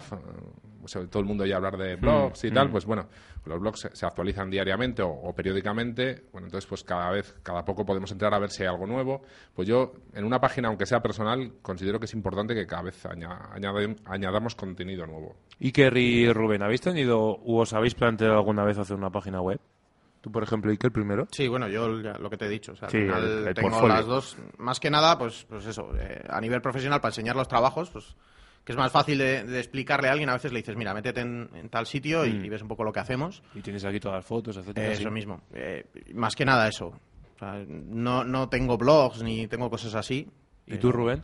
todo 1.10 1.20
el 1.20 1.26
mundo 1.26 1.46
ya 1.46 1.56
hablar 1.56 1.76
de 1.76 1.96
blogs 1.96 2.44
y 2.44 2.50
tal, 2.50 2.70
pues 2.70 2.84
bueno, 2.84 3.08
los 3.46 3.60
blogs 3.60 3.88
se, 3.92 4.06
actualizan 4.06 4.50
diariamente 4.50 5.02
o, 5.02 5.32
periódicamente, 5.34 6.24
bueno, 6.32 6.46
entonces 6.46 6.68
pues 6.68 6.84
cada 6.84 7.10
vez, 7.10 7.34
cada 7.42 7.64
poco 7.64 7.84
podemos 7.84 8.10
entrar 8.12 8.34
a 8.34 8.38
ver 8.38 8.50
si 8.50 8.62
hay 8.62 8.68
algo 8.68 8.86
nuevo. 8.86 9.22
Pues 9.54 9.68
yo, 9.68 9.92
en 10.12 10.24
una 10.24 10.40
página, 10.40 10.68
aunque 10.68 10.86
sea 10.86 11.00
personal, 11.00 11.54
considero 11.62 11.98
que 11.98 12.06
es 12.06 12.14
importante 12.14 12.54
que 12.54 12.66
cada 12.66 12.82
vez 12.82 13.02
añadamos 13.06 14.54
contenido 14.54 15.06
nuevo. 15.06 15.36
¿Y 15.58 15.72
Kerry 15.72 16.24
y 16.24 16.32
Rubén, 16.32 16.62
habéis 16.62 16.80
tenido 16.80 17.20
o 17.20 17.60
os 17.60 17.72
habéis 17.72 17.94
planteado 17.94 18.34
alguna 18.34 18.64
vez 18.64 18.78
hacer 18.78 18.96
una 18.96 19.10
página 19.10 19.40
web? 19.40 19.60
Tú, 20.20 20.32
por 20.32 20.42
ejemplo, 20.42 20.70
Iker, 20.70 20.90
primero. 20.90 21.26
Sí, 21.32 21.48
bueno, 21.48 21.68
yo 21.68 21.86
lo 21.86 22.30
que 22.30 22.38
te 22.38 22.46
he 22.46 22.48
dicho. 22.48 22.72
O 22.72 22.76
sea, 22.76 22.88
al 22.88 22.92
final 22.92 23.54
tengo 23.54 23.86
las 23.86 24.06
dos. 24.06 24.38
Más 24.56 24.80
que 24.80 24.88
nada, 24.88 25.18
pues, 25.18 25.44
pues 25.50 25.66
eso, 25.66 25.90
eh, 25.98 26.24
a 26.30 26.40
nivel 26.40 26.62
profesional, 26.62 27.02
para 27.02 27.10
enseñar 27.10 27.36
los 27.36 27.46
trabajos, 27.46 27.90
pues 27.90 28.16
que 28.64 28.72
es 28.72 28.78
más 28.78 28.90
fácil 28.90 29.18
de, 29.18 29.58
explicarle 29.58 30.08
a 30.08 30.12
alguien. 30.12 30.30
A 30.30 30.34
veces 30.34 30.52
le 30.52 30.60
dices, 30.60 30.76
mira, 30.76 30.94
métete 30.94 31.20
en, 31.20 31.68
tal 31.70 31.86
sitio 31.86 32.24
y, 32.24 32.32
mm. 32.32 32.48
ves 32.48 32.62
un 32.62 32.68
poco 32.68 32.84
lo 32.84 32.92
que 32.92 33.00
hacemos. 33.00 33.42
Y 33.54 33.60
tienes 33.60 33.84
aquí 33.84 34.00
todas 34.00 34.16
las 34.16 34.24
fotos, 34.24 34.56
etcétera. 34.56 34.92
eso 34.92 35.10
mismo. 35.10 35.42
Eh, 35.52 35.84
más 36.14 36.34
que 36.34 36.44
nada 36.44 36.66
eso. 36.68 36.98
no, 37.68 38.24
no 38.24 38.48
tengo 38.48 38.78
blogs 38.78 39.22
ni 39.22 39.46
tengo 39.46 39.68
cosas 39.68 39.94
así. 39.94 40.28
¿Y 40.66 40.78
tú, 40.78 40.90
Rubén? 40.90 41.22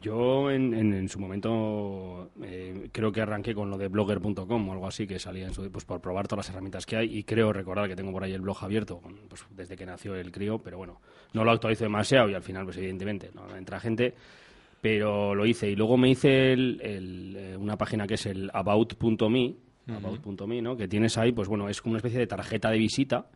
Yo 0.00 0.50
en, 0.50 0.72
en, 0.72 1.06
su 1.10 1.20
momento 1.20 2.30
eh, 2.42 2.88
creo 2.90 3.12
que 3.12 3.20
arranqué 3.20 3.54
con 3.54 3.68
lo 3.68 3.76
de 3.76 3.88
blogger.com 3.88 4.68
o 4.68 4.72
algo 4.72 4.86
así 4.86 5.06
que 5.06 5.18
salía 5.18 5.46
en 5.46 5.52
su, 5.52 5.70
pues 5.70 5.84
por 5.84 6.00
probar 6.00 6.26
todas 6.26 6.46
las 6.46 6.50
herramientas 6.50 6.86
que 6.86 6.96
hay 6.96 7.18
y 7.18 7.24
creo 7.24 7.52
recordar 7.52 7.88
que 7.88 7.94
tengo 7.94 8.10
por 8.10 8.24
ahí 8.24 8.32
el 8.32 8.40
blog 8.40 8.64
abierto 8.64 9.02
pues, 9.28 9.44
desde 9.50 9.76
que 9.76 9.84
nació 9.84 10.14
el 10.14 10.32
crío, 10.32 10.58
pero 10.58 10.78
bueno, 10.78 11.02
no 11.34 11.44
lo 11.44 11.50
actualizo 11.50 11.84
demasiado 11.84 12.30
y 12.30 12.34
al 12.34 12.42
final 12.42 12.64
pues 12.64 12.78
evidentemente 12.78 13.32
no 13.34 13.54
entra 13.54 13.78
gente 13.80 14.14
pero 14.82 15.32
lo 15.34 15.46
hice. 15.46 15.70
Y 15.70 15.76
luego 15.76 15.96
me 15.96 16.10
hice 16.10 16.54
eh, 16.54 17.56
una 17.56 17.78
página 17.78 18.06
que 18.06 18.14
es 18.14 18.26
el 18.26 18.50
about.me, 18.52 19.54
about.me, 19.86 20.60
¿no? 20.60 20.76
Que 20.76 20.88
tienes 20.88 21.16
ahí, 21.16 21.30
pues 21.32 21.48
bueno, 21.48 21.68
es 21.68 21.80
como 21.80 21.92
una 21.92 21.98
especie 21.98 22.18
de 22.18 22.26
tarjeta 22.26 22.68
de 22.68 22.78
visita 22.78 23.26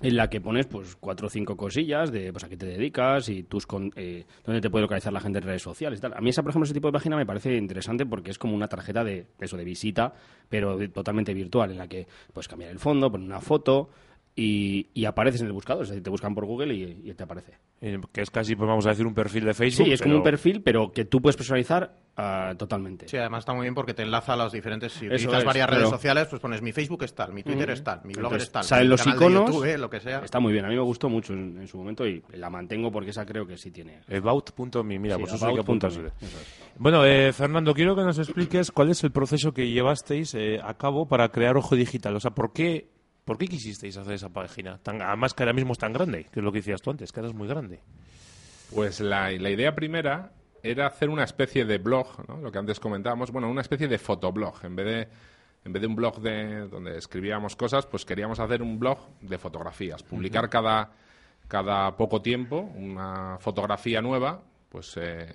en 0.00 0.16
la 0.16 0.30
que 0.30 0.40
pones 0.40 0.66
pues 0.66 0.96
cuatro 0.96 1.26
o 1.26 1.30
cinco 1.30 1.56
cosillas 1.56 2.10
de 2.10 2.32
pues 2.32 2.44
a 2.44 2.48
qué 2.48 2.56
te 2.56 2.66
dedicas 2.66 3.28
y 3.28 3.42
tus 3.42 3.66
eh, 3.96 4.24
dónde 4.44 4.60
te 4.60 4.70
puede 4.70 4.82
localizar 4.82 5.12
la 5.12 5.20
gente 5.20 5.40
en 5.40 5.44
redes 5.44 5.62
sociales 5.62 5.98
y 5.98 6.02
tal. 6.02 6.14
A 6.14 6.20
mí 6.20 6.30
esa, 6.30 6.42
por 6.42 6.50
ejemplo, 6.50 6.64
ese 6.64 6.74
tipo 6.74 6.88
de 6.88 6.92
página 6.92 7.16
me 7.16 7.26
parece 7.26 7.56
interesante 7.56 8.06
porque 8.06 8.30
es 8.30 8.38
como 8.38 8.54
una 8.54 8.68
tarjeta 8.68 9.02
de 9.02 9.26
eso 9.40 9.56
de 9.56 9.64
visita, 9.64 10.14
pero 10.48 10.78
totalmente 10.90 11.34
virtual 11.34 11.72
en 11.72 11.78
la 11.78 11.88
que 11.88 12.06
puedes 12.32 12.46
cambiar 12.46 12.70
el 12.70 12.78
fondo, 12.78 13.10
poner 13.10 13.26
una 13.26 13.40
foto, 13.40 13.90
y, 14.34 15.04
apareces 15.04 15.42
en 15.42 15.48
el 15.48 15.52
buscador, 15.52 15.82
es 15.82 15.90
decir, 15.90 16.02
te 16.02 16.10
buscan 16.10 16.34
por 16.34 16.46
Google 16.46 16.72
y, 16.74 17.12
te 17.12 17.22
aparece. 17.22 17.58
Que 18.12 18.22
es 18.22 18.30
casi, 18.30 18.56
pues 18.56 18.66
vamos 18.66 18.86
a 18.86 18.90
decir, 18.90 19.06
un 19.06 19.14
perfil 19.14 19.44
de 19.44 19.54
Facebook. 19.54 19.86
Sí, 19.86 19.92
es 19.92 20.00
como 20.00 20.16
un 20.16 20.22
perfil, 20.22 20.62
pero 20.62 20.92
que 20.92 21.04
tú 21.04 21.20
puedes 21.20 21.36
personalizar 21.36 21.96
ah, 22.16 22.54
totalmente. 22.56 23.08
Sí, 23.08 23.16
además 23.16 23.40
está 23.40 23.52
muy 23.52 23.64
bien 23.64 23.74
porque 23.74 23.92
te 23.92 24.02
enlaza 24.02 24.32
a 24.32 24.36
las 24.36 24.52
diferentes. 24.52 24.92
Si 24.92 25.06
utilizas 25.06 25.44
varias 25.44 25.68
redes 25.68 25.90
sociales, 25.90 26.28
pues 26.28 26.40
pones 26.40 26.62
mi 26.62 26.72
Facebook 26.72 27.02
es 27.02 27.14
tal, 27.14 27.32
mi 27.32 27.42
Twitter 27.42 27.68
es 27.70 27.84
tal, 27.84 28.00
mi 28.04 28.14
blog 28.14 28.34
es 28.36 28.50
tal. 28.50 28.64
Salen 28.64 28.88
los 28.88 29.06
iconos. 29.06 29.50
YouTube, 29.50 29.76
lo 29.78 29.90
que 29.90 30.00
sea. 30.00 30.20
Está 30.20 30.40
muy 30.40 30.52
bien, 30.52 30.64
a 30.64 30.68
mí 30.68 30.76
me 30.76 30.82
gustó 30.82 31.08
mucho 31.08 31.34
en, 31.34 31.66
su 31.66 31.76
momento 31.76 32.06
y 32.06 32.22
la 32.32 32.48
mantengo 32.48 32.90
porque 32.90 33.10
esa 33.10 33.26
creo 33.26 33.46
que 33.46 33.58
sí 33.58 33.70
tiene. 33.70 34.00
About.me, 34.08 34.98
mira, 34.98 35.18
pues 35.18 35.32
eso 35.34 35.46
hay 35.46 35.54
que 35.54 35.60
apuntarse. 35.60 36.00
Bueno, 36.78 37.04
eh, 37.04 37.32
Fernando, 37.32 37.74
quiero 37.74 37.94
que 37.94 38.02
nos 38.02 38.18
expliques 38.18 38.70
cuál 38.70 38.90
es 38.90 39.04
el 39.04 39.12
proceso 39.12 39.52
que 39.52 39.70
llevasteis 39.70 40.34
eh, 40.34 40.58
a 40.62 40.74
cabo 40.74 41.06
para 41.06 41.28
crear 41.28 41.56
Ojo 41.56 41.76
Digital. 41.76 42.16
O 42.16 42.20
sea, 42.20 42.30
¿por 42.30 42.52
qué 42.52 42.88
¿Por 43.24 43.38
qué 43.38 43.46
quisisteis 43.46 43.96
hacer 43.96 44.14
esa 44.14 44.30
página? 44.30 44.78
Tan, 44.78 45.00
además 45.00 45.32
que 45.32 45.42
ahora 45.44 45.52
mismo 45.52 45.72
es 45.72 45.78
tan 45.78 45.92
grande, 45.92 46.26
que 46.32 46.40
es 46.40 46.44
lo 46.44 46.50
que 46.50 46.58
decías 46.58 46.82
tú 46.82 46.90
antes, 46.90 47.12
que 47.12 47.20
ahora 47.20 47.30
es 47.30 47.36
muy 47.36 47.46
grande. 47.46 47.80
Pues 48.74 49.00
la, 49.00 49.32
idea 49.32 49.74
primera 49.74 50.32
era 50.62 50.86
hacer 50.86 51.08
una 51.08 51.24
especie 51.24 51.64
de 51.64 51.78
blog, 51.78 52.28
¿no? 52.28 52.38
lo 52.38 52.50
que 52.50 52.58
antes 52.58 52.80
comentábamos, 52.80 53.30
bueno, 53.30 53.48
una 53.48 53.60
especie 53.60 53.86
de 53.86 53.98
fotoblog. 53.98 54.64
En 54.64 54.74
vez 54.74 54.86
de, 54.86 55.08
en 55.64 55.72
vez 55.72 55.80
de 55.82 55.86
un 55.86 55.94
blog 55.94 56.20
de, 56.20 56.68
donde 56.68 56.98
escribíamos 56.98 57.54
cosas, 57.54 57.86
pues 57.86 58.04
queríamos 58.04 58.40
hacer 58.40 58.60
un 58.60 58.78
blog 58.78 58.98
de 59.20 59.38
fotografías, 59.38 60.02
publicar 60.02 60.48
cada, 60.48 60.90
cada 61.46 61.96
poco 61.96 62.22
tiempo 62.22 62.60
una 62.74 63.38
fotografía 63.38 64.00
nueva 64.00 64.42
pues 64.72 64.96
eh, 64.96 65.26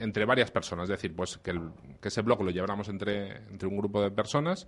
entre 0.00 0.24
varias 0.24 0.50
personas, 0.50 0.90
es 0.90 0.96
decir, 0.96 1.14
pues 1.14 1.38
que, 1.38 1.56
que 2.00 2.08
ese 2.08 2.20
blog 2.22 2.42
lo 2.42 2.50
lleváramos 2.50 2.88
entre, 2.88 3.36
entre 3.48 3.68
un 3.68 3.76
grupo 3.76 4.02
de 4.02 4.10
personas 4.10 4.66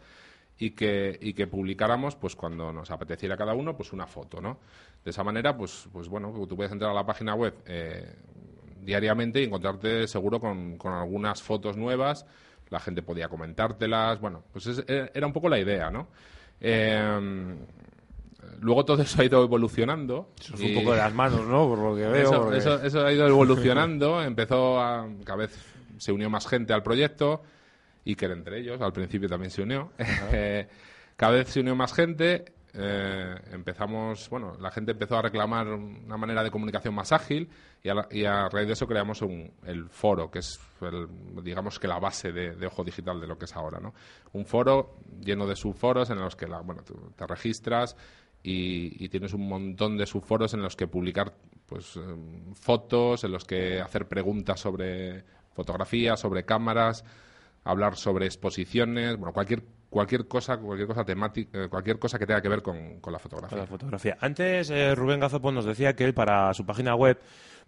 y 0.58 0.70
que, 0.70 1.18
y 1.20 1.32
que 1.32 1.46
publicáramos 1.46 2.14
pues 2.16 2.36
cuando 2.36 2.72
nos 2.72 2.90
apeteciera 2.90 3.36
cada 3.36 3.54
uno 3.54 3.76
pues 3.76 3.92
una 3.92 4.06
foto 4.06 4.40
no 4.40 4.58
de 5.04 5.10
esa 5.10 5.24
manera 5.24 5.56
pues 5.56 5.88
pues 5.92 6.08
bueno 6.08 6.32
tú 6.48 6.56
puedes 6.56 6.72
entrar 6.72 6.90
a 6.90 6.94
la 6.94 7.04
página 7.04 7.34
web 7.34 7.54
eh, 7.66 8.14
diariamente 8.80 9.40
y 9.40 9.44
encontrarte 9.44 10.06
seguro 10.06 10.40
con, 10.40 10.76
con, 10.76 10.92
algunas 10.92 11.42
fotos 11.42 11.76
nuevas 11.76 12.24
la 12.70 12.78
gente 12.78 13.02
podía 13.02 13.28
comentártelas 13.28 14.20
bueno 14.20 14.44
pues 14.52 14.84
era 14.86 15.26
un 15.26 15.32
poco 15.32 15.48
la 15.48 15.58
idea 15.58 15.90
no 15.90 16.06
eh, 16.60 17.56
luego 18.60 18.84
todo 18.84 19.02
eso 19.02 19.20
ha 19.20 19.24
ido 19.24 19.42
evolucionando. 19.42 20.30
Eso 20.40 20.56
fue 20.56 20.66
un 20.68 20.74
poco 20.74 20.92
de 20.92 20.98
las 20.98 21.14
manos, 21.14 21.46
¿no? 21.46 21.68
Por 21.68 21.78
lo 21.78 21.94
que 21.94 22.06
veo. 22.06 22.52
Eso, 22.52 22.82
eso, 22.82 23.04
ha 23.04 23.12
ido 23.12 23.26
evolucionando. 23.26 24.22
Empezó 24.22 24.80
a. 24.80 25.06
Cada 25.24 25.38
vez 25.38 25.56
se 25.98 26.12
unió 26.12 26.30
más 26.30 26.46
gente 26.46 26.72
al 26.72 26.82
proyecto. 26.82 27.42
Iker 28.06 28.30
entre 28.30 28.60
ellos, 28.60 28.80
al 28.80 28.92
principio 28.92 29.28
también 29.28 29.50
se 29.50 29.62
unió. 29.62 29.92
Eh, 30.32 30.66
cada 31.16 31.32
vez 31.32 31.48
se 31.48 31.60
unió 31.60 31.74
más 31.74 31.92
gente, 31.92 32.44
eh, 32.76 33.36
empezamos, 33.52 34.28
bueno, 34.28 34.56
la 34.60 34.70
gente 34.72 34.92
empezó 34.92 35.16
a 35.16 35.22
reclamar 35.22 35.68
una 35.68 36.16
manera 36.16 36.42
de 36.42 36.50
comunicación 36.50 36.92
más 36.92 37.12
ágil 37.12 37.48
y 37.82 38.24
a, 38.24 38.48
raíz 38.48 38.66
de 38.66 38.72
eso 38.72 38.88
creamos 38.88 39.22
el 39.64 39.88
foro, 39.90 40.28
que 40.28 40.40
es, 40.40 40.58
digamos 41.42 41.78
que 41.78 41.86
la 41.86 42.00
base 42.00 42.32
de, 42.32 42.66
Ojo 42.66 42.82
Digital 42.82 43.20
de 43.20 43.28
lo 43.28 43.38
que 43.38 43.44
es 43.44 43.54
ahora, 43.54 43.78
¿no? 43.78 43.94
Un 44.32 44.44
foro 44.44 44.96
lleno 45.20 45.46
de 45.46 45.54
subforos 45.54 46.10
en 46.10 46.18
los 46.18 46.34
que, 46.34 46.48
la, 46.48 46.60
bueno, 46.62 46.82
tú 46.82 47.12
te 47.14 47.26
registras 47.26 47.96
y, 48.42 49.08
tienes 49.08 49.34
un 49.34 49.48
montón 49.48 49.96
de 49.96 50.06
subforos 50.06 50.52
en 50.54 50.62
los 50.62 50.74
que 50.74 50.88
publicar, 50.88 51.32
pues, 51.66 51.96
em, 51.96 52.54
fotos, 52.54 53.22
en 53.22 53.30
los 53.30 53.44
que 53.44 53.80
hacer 53.80 54.08
preguntas 54.08 54.58
sobre 54.58 55.22
fotografía, 55.52 56.16
sobre 56.16 56.44
cámaras, 56.44 57.04
hablar 57.64 57.96
sobre 57.96 58.26
exposiciones, 58.26 59.16
bueno, 59.16 59.32
cualquier 59.32 59.62
cualquier 59.94 60.26
cosa, 60.26 60.58
cualquier 60.58 60.88
cosa 60.88 61.04
temática, 61.04 61.64
eh, 61.64 61.68
cualquier 61.68 62.00
cosa 62.00 62.18
que 62.18 62.26
tenga 62.26 62.42
que 62.42 62.48
ver 62.48 62.62
con, 62.62 63.00
la 63.10 63.18
fotografía. 63.18 63.58
la 63.58 63.66
fotografía. 63.66 64.16
Antes 64.20 64.68
eh, 64.70 64.92
Rubén 64.94 65.20
Gazopón 65.20 65.54
nos 65.54 65.64
decía 65.64 65.94
que 65.94 66.04
él 66.04 66.12
para 66.12 66.52
su 66.52 66.66
página 66.66 66.96
web 66.96 67.16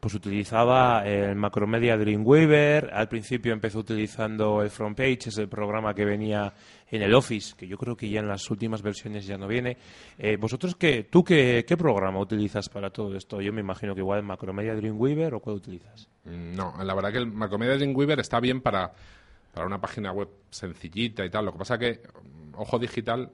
pues 0.01 0.15
utilizaba 0.15 1.07
el 1.07 1.37
Macromedia 1.37 1.97
Dreamweaver, 1.97 2.91
al 2.93 3.09
principio 3.09 3.53
empezó 3.53 3.79
utilizando 3.79 4.63
el 4.63 4.71
Frontpage, 4.71 5.29
es 5.29 5.39
el 5.39 5.49
programa 5.49 5.95
que 5.95 6.05
venía 6.05 6.53
en 6.91 7.03
el 7.03 7.15
Office, 7.15 7.55
que 7.57 7.67
yo 7.67 7.79
creo 7.79 7.97
que 7.97 8.09
ya 8.09 8.21
en 8.21 8.29
las 8.29 8.51
últimas 8.51 8.83
versiones 8.83 9.27
ya 9.27 9.39
no 9.39 9.49
viene. 9.49 9.79
Eh, 10.19 10.37
¿Vosotros 10.37 10.77
qué, 10.77 11.05
tú 11.05 11.25
qué, 11.25 11.65
qué 11.67 11.77
programa 11.77 12.21
utilizas 12.21 12.69
para 12.69 12.91
todo 12.91 13.17
esto? 13.17 13.41
Yo 13.41 13.53
me 13.53 13.61
imagino 13.61 13.95
que 13.95 14.01
igual 14.01 14.19
el 14.19 14.27
Macromedia 14.27 14.75
Dreamweaver 14.75 15.35
o 15.35 15.41
cuál 15.41 15.57
utilizas. 15.57 16.09
Mm, 16.25 16.55
no, 16.55 16.75
la 16.83 16.95
verdad 16.95 17.13
que 17.13 17.19
el 17.19 17.27
Macromedia 17.27 17.77
Dreamweaver 17.77 18.21
está 18.21 18.39
bien 18.39 18.61
para 18.61 18.93
para 19.57 19.67
una 19.67 19.81
página 19.81 20.13
web 20.13 20.29
sencillita 20.51 21.25
y 21.25 21.31
tal. 21.31 21.47
Lo 21.47 21.53
que 21.53 21.59
pasa 21.59 21.79
que 21.79 22.03
mm, 22.23 22.61
Ojo 22.61 22.79
Digital 22.79 23.33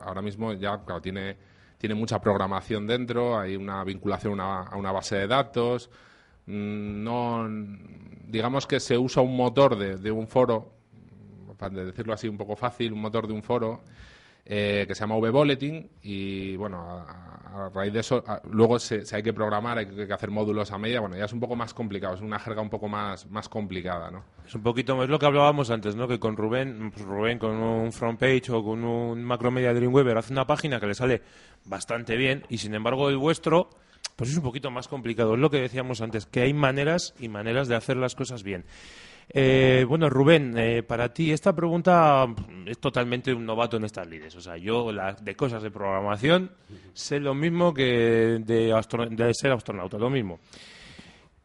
ahora 0.00 0.22
mismo 0.22 0.54
ya 0.54 0.80
tiene, 1.02 1.36
tiene 1.76 1.94
mucha 1.94 2.18
programación 2.18 2.86
dentro, 2.86 3.38
hay 3.38 3.56
una 3.56 3.84
vinculación 3.84 4.40
a 4.40 4.74
una 4.74 4.90
base 4.90 5.16
de 5.16 5.26
datos. 5.26 5.90
Mm, 6.46 7.04
no, 7.04 7.46
digamos 8.26 8.66
que 8.66 8.80
se 8.80 8.96
usa 8.96 9.22
un 9.22 9.36
motor 9.36 9.76
de, 9.76 10.10
un 10.10 10.26
foro, 10.26 10.72
para 11.58 11.84
decirlo 11.84 12.14
así 12.14 12.26
un 12.26 12.38
poco 12.38 12.56
fácil, 12.56 12.94
un 12.94 13.02
motor 13.02 13.26
de 13.26 13.34
un 13.34 13.42
foro 13.42 13.82
eh, 14.44 14.84
que 14.86 14.94
se 14.94 15.00
llama 15.00 15.16
V-Bulletin 15.16 15.90
y 16.02 16.56
bueno, 16.56 16.78
a, 16.78 17.68
raíz 17.74 17.92
de 17.92 18.00
eso, 18.00 18.24
luego 18.50 18.78
se, 18.78 19.02
hay 19.12 19.22
que 19.22 19.32
programar, 19.32 19.78
hay 19.78 19.86
que, 19.86 20.12
hacer 20.12 20.30
módulos 20.30 20.70
a 20.72 20.78
media, 20.78 21.00
bueno, 21.00 21.16
ya 21.16 21.24
es 21.24 21.32
un 21.32 21.40
poco 21.40 21.56
más 21.56 21.74
complicado, 21.74 22.14
es 22.14 22.20
una 22.20 22.38
jerga 22.38 22.62
un 22.62 22.70
poco 22.70 22.88
más, 22.88 23.28
más 23.30 23.48
complicada, 23.48 24.10
¿no? 24.10 24.24
Es 24.46 24.54
un 24.54 24.62
poquito, 24.62 25.02
es 25.02 25.08
lo 25.08 25.18
que 25.18 25.26
hablábamos 25.26 25.70
antes, 25.70 25.96
¿no? 25.96 26.08
Que 26.08 26.18
con 26.18 26.36
Rubén, 26.36 26.90
pues 26.92 27.04
Rubén 27.04 27.38
con 27.38 27.56
un 27.56 27.92
front 27.92 28.18
page 28.18 28.52
o 28.52 28.62
con 28.62 28.84
un 28.84 29.22
Macromedia 29.22 29.74
Dreamweaver 29.74 30.18
hace 30.18 30.32
una 30.32 30.46
página 30.46 30.80
que 30.80 30.86
le 30.86 30.94
sale 30.94 31.22
bastante 31.64 32.16
bien 32.16 32.44
y 32.48 32.58
sin 32.58 32.74
embargo 32.74 33.08
el 33.08 33.18
vuestro 33.18 33.68
pues 34.16 34.30
es 34.30 34.36
un 34.36 34.42
poquito 34.42 34.70
más 34.70 34.86
complicado. 34.86 35.34
Es 35.34 35.40
lo 35.40 35.48
que 35.48 35.62
decíamos 35.62 36.02
antes, 36.02 36.26
que 36.26 36.42
hay 36.42 36.52
maneras 36.52 37.14
y 37.18 37.28
maneras 37.28 37.68
de 37.68 37.76
hacer 37.76 37.96
las 37.96 38.14
cosas 38.14 38.42
bien. 38.42 38.66
Eh, 39.32 39.84
bueno, 39.88 40.10
Rubén, 40.10 40.58
eh, 40.58 40.82
para 40.82 41.12
ti 41.12 41.30
esta 41.30 41.54
pregunta 41.54 42.26
es 42.66 42.78
totalmente 42.78 43.32
un 43.32 43.46
novato 43.46 43.76
en 43.76 43.84
estas 43.84 44.08
lides. 44.08 44.34
O 44.34 44.40
sea, 44.40 44.56
yo 44.56 44.90
de 44.92 45.36
cosas 45.36 45.62
de 45.62 45.70
programación 45.70 46.50
sé 46.92 47.20
lo 47.20 47.34
mismo 47.34 47.72
que 47.72 48.40
de, 48.44 49.34
ser 49.34 49.52
astronauta, 49.52 49.98
lo 49.98 50.10
mismo. 50.10 50.40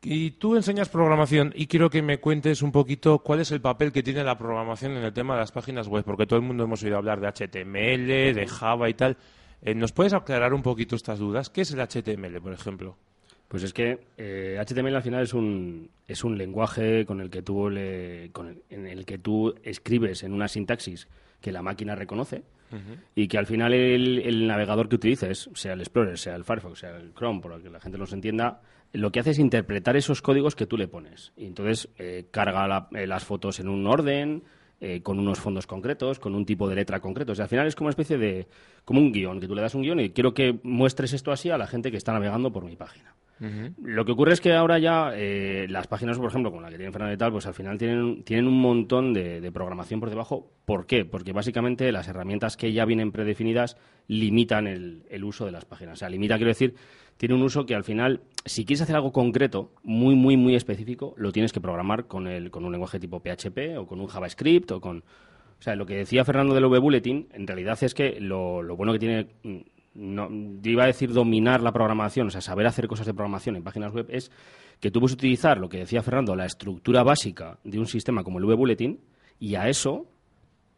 Y 0.02 0.32
tú 0.32 0.56
enseñas 0.56 0.90
programación 0.90 1.52
y 1.56 1.68
quiero 1.68 1.90
que 1.90 2.02
me 2.02 2.20
cuentes 2.20 2.62
un 2.62 2.72
poquito 2.72 3.20
cuál 3.20 3.40
es 3.40 3.52
el 3.52 3.62
papel 3.62 3.92
que 3.92 4.04
tiene 4.04 4.24
la 4.24 4.38
programación 4.38 4.94
en 4.94 5.04
el 5.04 5.14
tema 5.14 5.36
de 5.36 5.42
las 5.42 5.52
páginas 5.52 5.88
web, 5.88 6.04
porque 6.04 6.28
todo 6.28 6.38
el 6.38 6.46
mundo 6.46 6.64
hemos 6.64 6.84
oído 6.84 6.98
hablar 6.98 7.20
de 7.20 7.28
HTML, 7.28 8.36
de 8.36 8.48
Java 8.48 8.90
y 8.90 8.94
tal. 8.96 9.18
Eh, 9.62 9.74
¿Nos 9.74 9.92
puedes 9.92 10.14
aclarar 10.14 10.54
un 10.54 10.62
poquito 10.62 10.96
estas 10.96 11.18
dudas? 11.18 11.50
¿Qué 11.50 11.62
es 11.62 11.72
el 11.72 11.80
HTML, 11.80 12.40
por 12.40 12.54
ejemplo? 12.54 12.98
Pues 13.48 13.64
es 13.64 13.74
que 13.74 14.00
eh, 14.18 14.58
HTML 14.60 14.96
al 14.96 15.04
final 15.04 15.24
es 15.24 15.34
un, 15.34 15.90
es 16.08 16.24
un 16.24 16.38
lenguaje 16.38 17.06
con 17.06 17.22
el 17.22 17.30
que 17.30 17.42
tú 17.42 17.70
le, 17.70 18.30
con 18.32 18.48
el- 18.50 18.62
en 18.70 18.88
el 18.88 19.06
que 19.06 19.18
tú 19.18 19.54
escribes 19.64 20.24
en 20.24 20.34
una 20.34 20.48
sintaxis 20.48 21.08
que 21.42 21.52
la 21.52 21.62
máquina 21.62 21.96
reconoce 21.96 22.44
y 23.16 23.28
que 23.28 23.38
al 23.38 23.46
final 23.46 23.74
el, 23.74 24.20
el 24.20 24.48
navegador 24.48 24.90
que 24.90 24.96
utilices, 24.96 25.50
sea 25.54 25.74
el 25.74 25.82
Explorer, 25.82 26.18
sea 26.18 26.36
el 26.36 26.44
Firefox, 26.44 26.80
sea 26.80 26.98
el 26.98 27.14
Chrome, 27.14 27.40
por 27.40 27.52
lo 27.52 27.62
que 27.62 27.70
la 27.70 27.80
gente 27.80 27.98
los 27.98 28.12
entienda, 28.12 28.62
lo 28.92 29.12
que 29.12 29.20
hace 29.20 29.30
es 29.32 29.40
interpretar 29.40 29.96
esos 29.96 30.22
códigos 30.22 30.56
que 30.56 30.66
tú 30.66 30.76
le 30.76 30.88
pones. 30.88 31.32
Y 31.38 31.46
entonces 31.46 31.88
eh, 32.00 32.26
carga 32.32 32.68
la- 32.68 32.90
eh, 32.94 33.06
las 33.08 33.24
fotos 33.24 33.60
en 33.60 33.70
un 33.70 33.86
orden, 33.86 34.44
eh, 34.82 35.02
con 35.02 35.20
unos 35.20 35.40
fondos 35.40 35.68
concretos, 35.68 36.20
con 36.20 36.36
un 36.36 36.46
tipo 36.46 36.68
de 36.68 36.76
letra 36.76 37.00
concreto. 37.00 37.32
O 37.32 37.36
sea, 37.36 37.44
al 37.44 37.50
final 37.50 37.68
es 37.68 37.76
como 37.76 37.86
una 37.86 37.92
especie 37.92 38.18
de... 38.18 38.48
como 38.84 39.00
un 39.00 39.14
guion, 39.14 39.40
que 39.40 39.48
tú 39.48 39.56
le 39.56 39.62
das 39.62 39.76
un 39.76 39.84
guion 39.84 40.00
y 40.02 40.10
quiero 40.10 40.34
que 40.34 40.60
muestres 40.64 41.14
esto 41.14 41.32
así 41.32 41.50
a 41.52 41.58
la 41.58 41.68
gente 41.68 41.92
que 41.92 41.98
está 41.98 42.12
navegando 42.12 42.52
por 42.52 42.66
mi 42.66 42.76
página. 42.76 43.15
Lo 43.40 44.06
que 44.06 44.12
ocurre 44.14 44.34
es 44.34 44.40
que 44.40 44.54
ahora 44.54 44.80
ya 44.80 45.12
eh, 45.14 45.68
las 45.70 45.88
páginas, 45.88 46.18
por 46.18 46.30
ejemplo, 46.30 46.52
como 46.52 46.62
la 46.62 46.70
que 46.70 46.78
tiene 46.78 46.92
Fernando 46.92 47.14
y 47.14 47.18
tal, 47.18 47.32
pues 47.32 47.46
al 47.46 47.54
final 47.54 47.78
tienen, 47.78 48.24
tienen 48.24 48.48
un 48.48 48.60
montón 48.62 49.14
de, 49.14 49.52
programación 49.52 50.00
por 50.00 50.10
debajo. 50.10 50.50
¿Por 50.66 50.86
qué? 50.86 51.06
Porque 51.06 51.34
básicamente 51.34 51.92
las 51.92 52.08
herramientas 52.08 52.56
que 52.56 52.72
ya 52.72 52.86
vienen 52.86 53.12
predefinidas 53.12 53.78
limitan 54.08 54.68
el, 54.68 55.04
el 55.10 55.24
uso 55.24 55.46
de 55.46 55.52
las 55.52 55.66
páginas. 55.66 55.94
O 55.94 56.00
sea, 56.00 56.10
limita, 56.10 56.38
quiero 56.38 56.50
decir, 56.50 56.76
tiene 57.18 57.36
un 57.36 57.44
uso 57.44 57.66
que 57.66 57.76
al 57.76 57.84
final, 57.84 58.22
si 58.46 58.66
quieres 58.66 58.82
hacer 58.82 58.96
algo 58.96 59.12
concreto, 59.12 59.72
muy, 59.84 60.16
muy, 60.16 60.38
muy 60.38 60.56
específico, 60.56 61.14
lo 61.18 61.32
tienes 61.32 61.54
que 61.54 61.62
programar 61.62 62.08
con, 62.08 62.28
el, 62.28 62.52
con 62.52 62.66
un 62.66 62.72
lenguaje 62.72 63.00
tipo 63.00 63.20
PHP 63.22 63.78
o 63.78 63.88
con 63.88 64.00
un 64.00 64.08
JavaScript 64.08 64.72
o 64.72 64.82
con... 64.82 65.04
O 65.58 65.62
sea, 65.62 65.76
lo 65.76 65.86
que 65.86 65.96
decía 65.96 66.26
Fernando 66.26 66.54
del 66.54 66.66
V-Bulletin, 66.66 67.30
en 67.32 67.48
realidad 67.48 67.82
es 67.82 67.94
que 67.94 68.20
lo, 68.20 68.62
lo 68.62 68.76
bueno 68.76 68.92
que 68.92 69.00
tiene, 69.00 69.28
mm, 69.44 69.58
no, 69.96 70.30
iba 70.64 70.84
a 70.84 70.88
decir 70.88 71.12
dominar 71.12 71.62
la 71.62 71.72
programación, 71.72 72.28
o 72.28 72.30
sea, 72.30 72.42
saber 72.42 72.68
hacer 72.68 72.88
cosas 72.88 73.06
de 73.06 73.14
programación 73.14 73.56
en 73.56 73.64
páginas 73.64 73.94
web, 73.94 74.08
es 74.10 74.32
que 74.80 74.92
tú 74.92 75.00
puedes 75.00 75.14
utilizar, 75.14 75.58
lo 75.58 75.70
que 75.70 75.80
decía 75.80 76.04
Fernando, 76.04 76.36
la 76.36 76.46
estructura 76.46 77.04
básica 77.04 77.58
de 77.64 77.80
un 77.80 77.88
sistema 77.88 78.24
como 78.24 78.40
el 78.40 78.46
V-Bulletin 78.46 79.00
y 79.40 79.56
a 79.56 79.70
eso, 79.70 80.06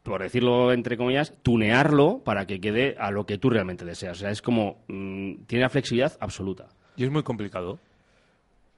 por 0.03 0.21
decirlo 0.21 0.71
entre 0.71 0.97
comillas, 0.97 1.34
tunearlo 1.41 2.23
para 2.23 2.45
que 2.45 2.62
quede 2.62 2.95
a 2.99 3.12
lo 3.12 3.25
que 3.25 3.38
tú 3.38 3.49
realmente 3.49 3.86
deseas. 3.86 4.17
O 4.17 4.19
sea, 4.21 4.30
es 4.30 4.41
como, 4.41 4.84
mm, 4.88 5.45
tiene 5.47 5.63
la 5.63 5.69
flexibilidad 5.69 6.15
absoluta. 6.19 6.69
Y 6.95 7.03
es 7.03 7.12
muy 7.12 7.23
complicado. 7.23 7.80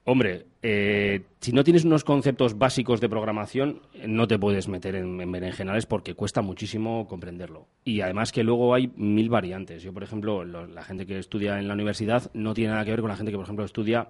Hombre, 0.05 0.47
eh, 0.63 1.21
si 1.39 1.51
no 1.51 1.63
tienes 1.63 1.85
unos 1.85 2.03
conceptos 2.03 2.57
básicos 2.57 2.99
de 2.99 3.09
programación, 3.09 3.81
no 4.07 4.27
te 4.27 4.39
puedes 4.39 4.67
meter 4.67 4.95
en, 4.95 5.21
en 5.21 5.31
berenjenales 5.31 5.85
porque 5.85 6.15
cuesta 6.15 6.41
muchísimo 6.41 7.07
comprenderlo. 7.07 7.67
Y 7.83 8.01
además 8.01 8.31
que 8.31 8.43
luego 8.43 8.73
hay 8.73 8.91
mil 8.95 9.29
variantes. 9.29 9.83
Yo, 9.83 9.93
por 9.93 10.03
ejemplo, 10.03 10.43
lo- 10.45 10.65
la 10.65 10.83
gente 10.83 11.05
que 11.05 11.19
estudia 11.19 11.59
en 11.59 11.67
la 11.67 11.75
universidad 11.75 12.31
no 12.33 12.53
tiene 12.55 12.71
nada 12.71 12.85
que 12.85 12.91
ver 12.91 13.01
con 13.01 13.09
la 13.09 13.17
gente 13.17 13.31
que, 13.31 13.37
por 13.37 13.43
ejemplo, 13.45 13.65
estudia 13.65 14.09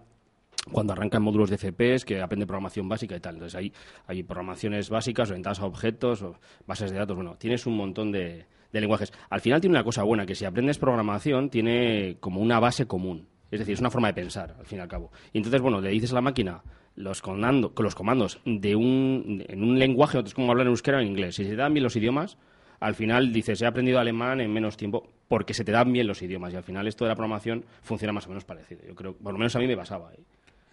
cuando 0.71 0.93
arrancan 0.93 1.21
módulos 1.23 1.49
de 1.49 1.57
CPs, 1.57 2.05
que 2.05 2.21
aprende 2.21 2.45
programación 2.45 2.87
básica 2.87 3.15
y 3.15 3.19
tal. 3.19 3.35
Entonces 3.35 3.55
hay, 3.55 3.73
hay 4.07 4.23
programaciones 4.23 4.89
básicas 4.89 5.29
orientadas 5.29 5.59
a 5.59 5.65
objetos, 5.65 6.21
o 6.21 6.35
bases 6.65 6.91
de 6.91 6.97
datos. 6.97 7.15
Bueno, 7.15 7.35
tienes 7.37 7.65
un 7.65 7.75
montón 7.75 8.11
de, 8.13 8.45
de 8.71 8.81
lenguajes. 8.81 9.11
Al 9.29 9.41
final 9.41 9.59
tiene 9.59 9.75
una 9.75 9.83
cosa 9.83 10.03
buena, 10.03 10.25
que 10.25 10.35
si 10.35 10.45
aprendes 10.45 10.77
programación 10.77 11.49
tiene 11.49 12.17
como 12.21 12.39
una 12.39 12.59
base 12.61 12.85
común. 12.85 13.27
Es 13.51 13.59
decir, 13.59 13.73
es 13.73 13.79
una 13.79 13.89
forma 13.89 14.07
de 14.09 14.13
pensar, 14.13 14.55
al 14.59 14.65
fin 14.65 14.77
y 14.79 14.81
al 14.81 14.87
cabo. 14.87 15.11
Y 15.33 15.37
entonces, 15.39 15.61
bueno, 15.61 15.81
le 15.81 15.89
dices 15.89 16.11
a 16.11 16.15
la 16.15 16.21
máquina 16.21 16.61
los, 16.95 17.21
comando- 17.21 17.71
los 17.81 17.95
comandos 17.95 18.39
de 18.45 18.75
un, 18.75 19.43
en 19.47 19.63
un 19.63 19.79
lenguaje, 19.79 20.19
es 20.19 20.33
como 20.33 20.51
hablar 20.51 20.67
en 20.67 20.71
euskera 20.71 20.97
o 20.97 21.01
en 21.01 21.07
inglés. 21.07 21.35
Si 21.35 21.43
se 21.43 21.51
te 21.51 21.55
dan 21.55 21.73
bien 21.73 21.83
los 21.83 21.95
idiomas, 21.95 22.37
al 22.79 22.95
final 22.95 23.33
dices, 23.33 23.61
he 23.61 23.65
aprendido 23.65 23.99
alemán 23.99 24.39
en 24.41 24.51
menos 24.53 24.77
tiempo 24.77 25.07
porque 25.27 25.53
se 25.53 25.63
te 25.63 25.71
dan 25.71 25.91
bien 25.91 26.07
los 26.07 26.21
idiomas. 26.21 26.53
Y 26.53 26.57
al 26.57 26.63
final 26.63 26.87
esto 26.87 27.05
de 27.05 27.09
la 27.09 27.15
programación 27.15 27.65
funciona 27.81 28.13
más 28.13 28.25
o 28.25 28.29
menos 28.29 28.45
parecido. 28.45 28.81
Yo 28.87 28.95
creo, 28.95 29.13
por 29.15 29.33
lo 29.33 29.39
menos 29.39 29.55
a 29.55 29.59
mí 29.59 29.67
me 29.67 29.75
pasaba. 29.77 30.11
¿eh? 30.13 30.19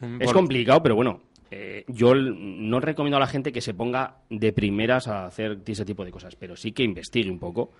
Mm, 0.00 0.22
Es 0.22 0.32
complicado, 0.32 0.82
pero 0.82 0.94
bueno, 0.94 1.20
eh, 1.50 1.84
yo 1.88 2.14
no 2.14 2.80
recomiendo 2.80 3.16
a 3.16 3.20
la 3.20 3.26
gente 3.26 3.52
que 3.52 3.60
se 3.60 3.72
ponga 3.74 4.16
de 4.30 4.52
primeras 4.52 5.08
a 5.08 5.26
hacer 5.26 5.58
ese 5.66 5.84
tipo 5.84 6.04
de 6.04 6.10
cosas, 6.10 6.36
pero 6.36 6.56
sí 6.56 6.72
que 6.72 6.82
investigue 6.82 7.30
un 7.30 7.38
poco. 7.38 7.72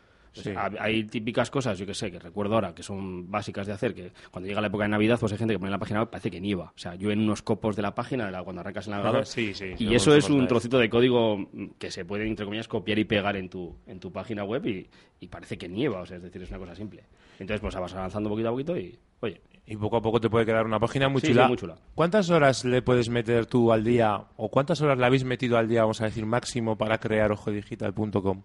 Sí. 0.42 0.53
hay 0.79 1.05
típicas 1.05 1.51
cosas, 1.51 1.79
yo 1.79 1.87
que 1.87 1.94
sé, 1.94 2.11
que 2.11 2.18
recuerdo 2.18 2.55
ahora, 2.55 2.75
que 2.75 2.83
son 2.83 3.31
básicas 3.31 3.66
de 3.66 3.72
hacer, 3.72 3.94
que 3.94 4.12
cuando 4.31 4.46
llega 4.49 4.61
la 4.61 4.66
época 4.68 4.85
de 4.85 4.90
Navidad, 4.90 5.18
pues 5.18 5.33
hay 5.33 5.38
gente 5.38 5.55
que 5.55 5.59
pone 5.59 5.68
en 5.68 5.72
la 5.72 5.79
página 5.79 6.01
web, 6.01 6.11
parece 6.11 6.31
que 6.31 6.40
nieva. 6.40 6.72
O 6.75 6.79
sea, 6.79 6.94
yo 6.94 7.11
en 7.11 7.20
unos 7.20 7.42
copos 7.42 7.75
de 7.77 7.83
la 7.83 7.94
página, 7.94 8.27
de 8.27 8.33
la- 8.33 8.42
cuando 8.42 8.61
arrancas 8.61 8.87
el 8.87 8.92
navegador, 8.92 9.27
Sí, 9.27 9.55
sí, 9.55 9.72
y 9.79 9.94
eso 9.94 10.14
es 10.14 10.29
un 10.31 10.46
trocito 10.46 10.79
de 10.79 10.88
código 10.90 11.38
mm, 11.38 11.66
que 11.79 11.90
se 11.90 12.05
puede, 12.05 12.27
entre 12.27 12.44
comillas, 12.44 12.68
copiar 12.68 12.99
y 12.99 13.05
pegar 13.05 13.37
en 13.37 13.49
tu, 13.49 13.77
en 13.87 13.99
tu 14.01 14.12
página 14.12 14.44
web 14.44 14.66
y, 14.66 14.88
y 15.20 15.29
parece 15.29 15.57
que 15.59 15.68
nieva, 15.68 16.01
o 16.03 16.07
sea, 16.07 16.16
es 16.18 16.22
decir, 16.22 16.42
es 16.42 16.51
una 16.51 16.59
cosa 16.59 16.75
simple. 16.75 17.05
Entonces, 17.38 17.61
pues 17.61 17.75
vas 17.75 17.94
avanzando 17.94 18.29
poquito 18.29 18.49
a 18.49 18.53
poquito 18.53 18.77
y, 18.79 18.99
oye, 19.20 19.40
Y 19.66 19.77
poco 19.77 19.96
a 19.96 20.01
poco 20.03 20.20
te 20.20 20.31
puede 20.31 20.46
quedar 20.46 20.64
una 20.64 20.79
página 20.79 21.09
muy 21.09 21.20
Sí, 21.20 21.29
chula. 21.29 21.42
sí, 21.44 21.49
muy 21.49 21.57
chula. 21.57 21.77
¿Cuántas 21.94 22.31
horas 22.31 22.64
le 22.64 22.83
puedes 22.83 23.09
meter 23.09 23.46
tú 23.46 23.72
al 23.72 23.83
día 23.85 24.22
o 24.37 24.49
cuántas 24.49 24.81
horas 24.81 24.96
le 24.99 25.05
habéis 25.07 25.25
metido 25.25 25.59
al 25.59 25.66
día, 25.68 25.81
vamos 25.83 26.01
a 26.01 26.05
decir, 26.05 26.25
máximo 26.25 26.77
para 26.79 26.99
crear 26.99 27.33
ojodigital.com? 27.33 28.42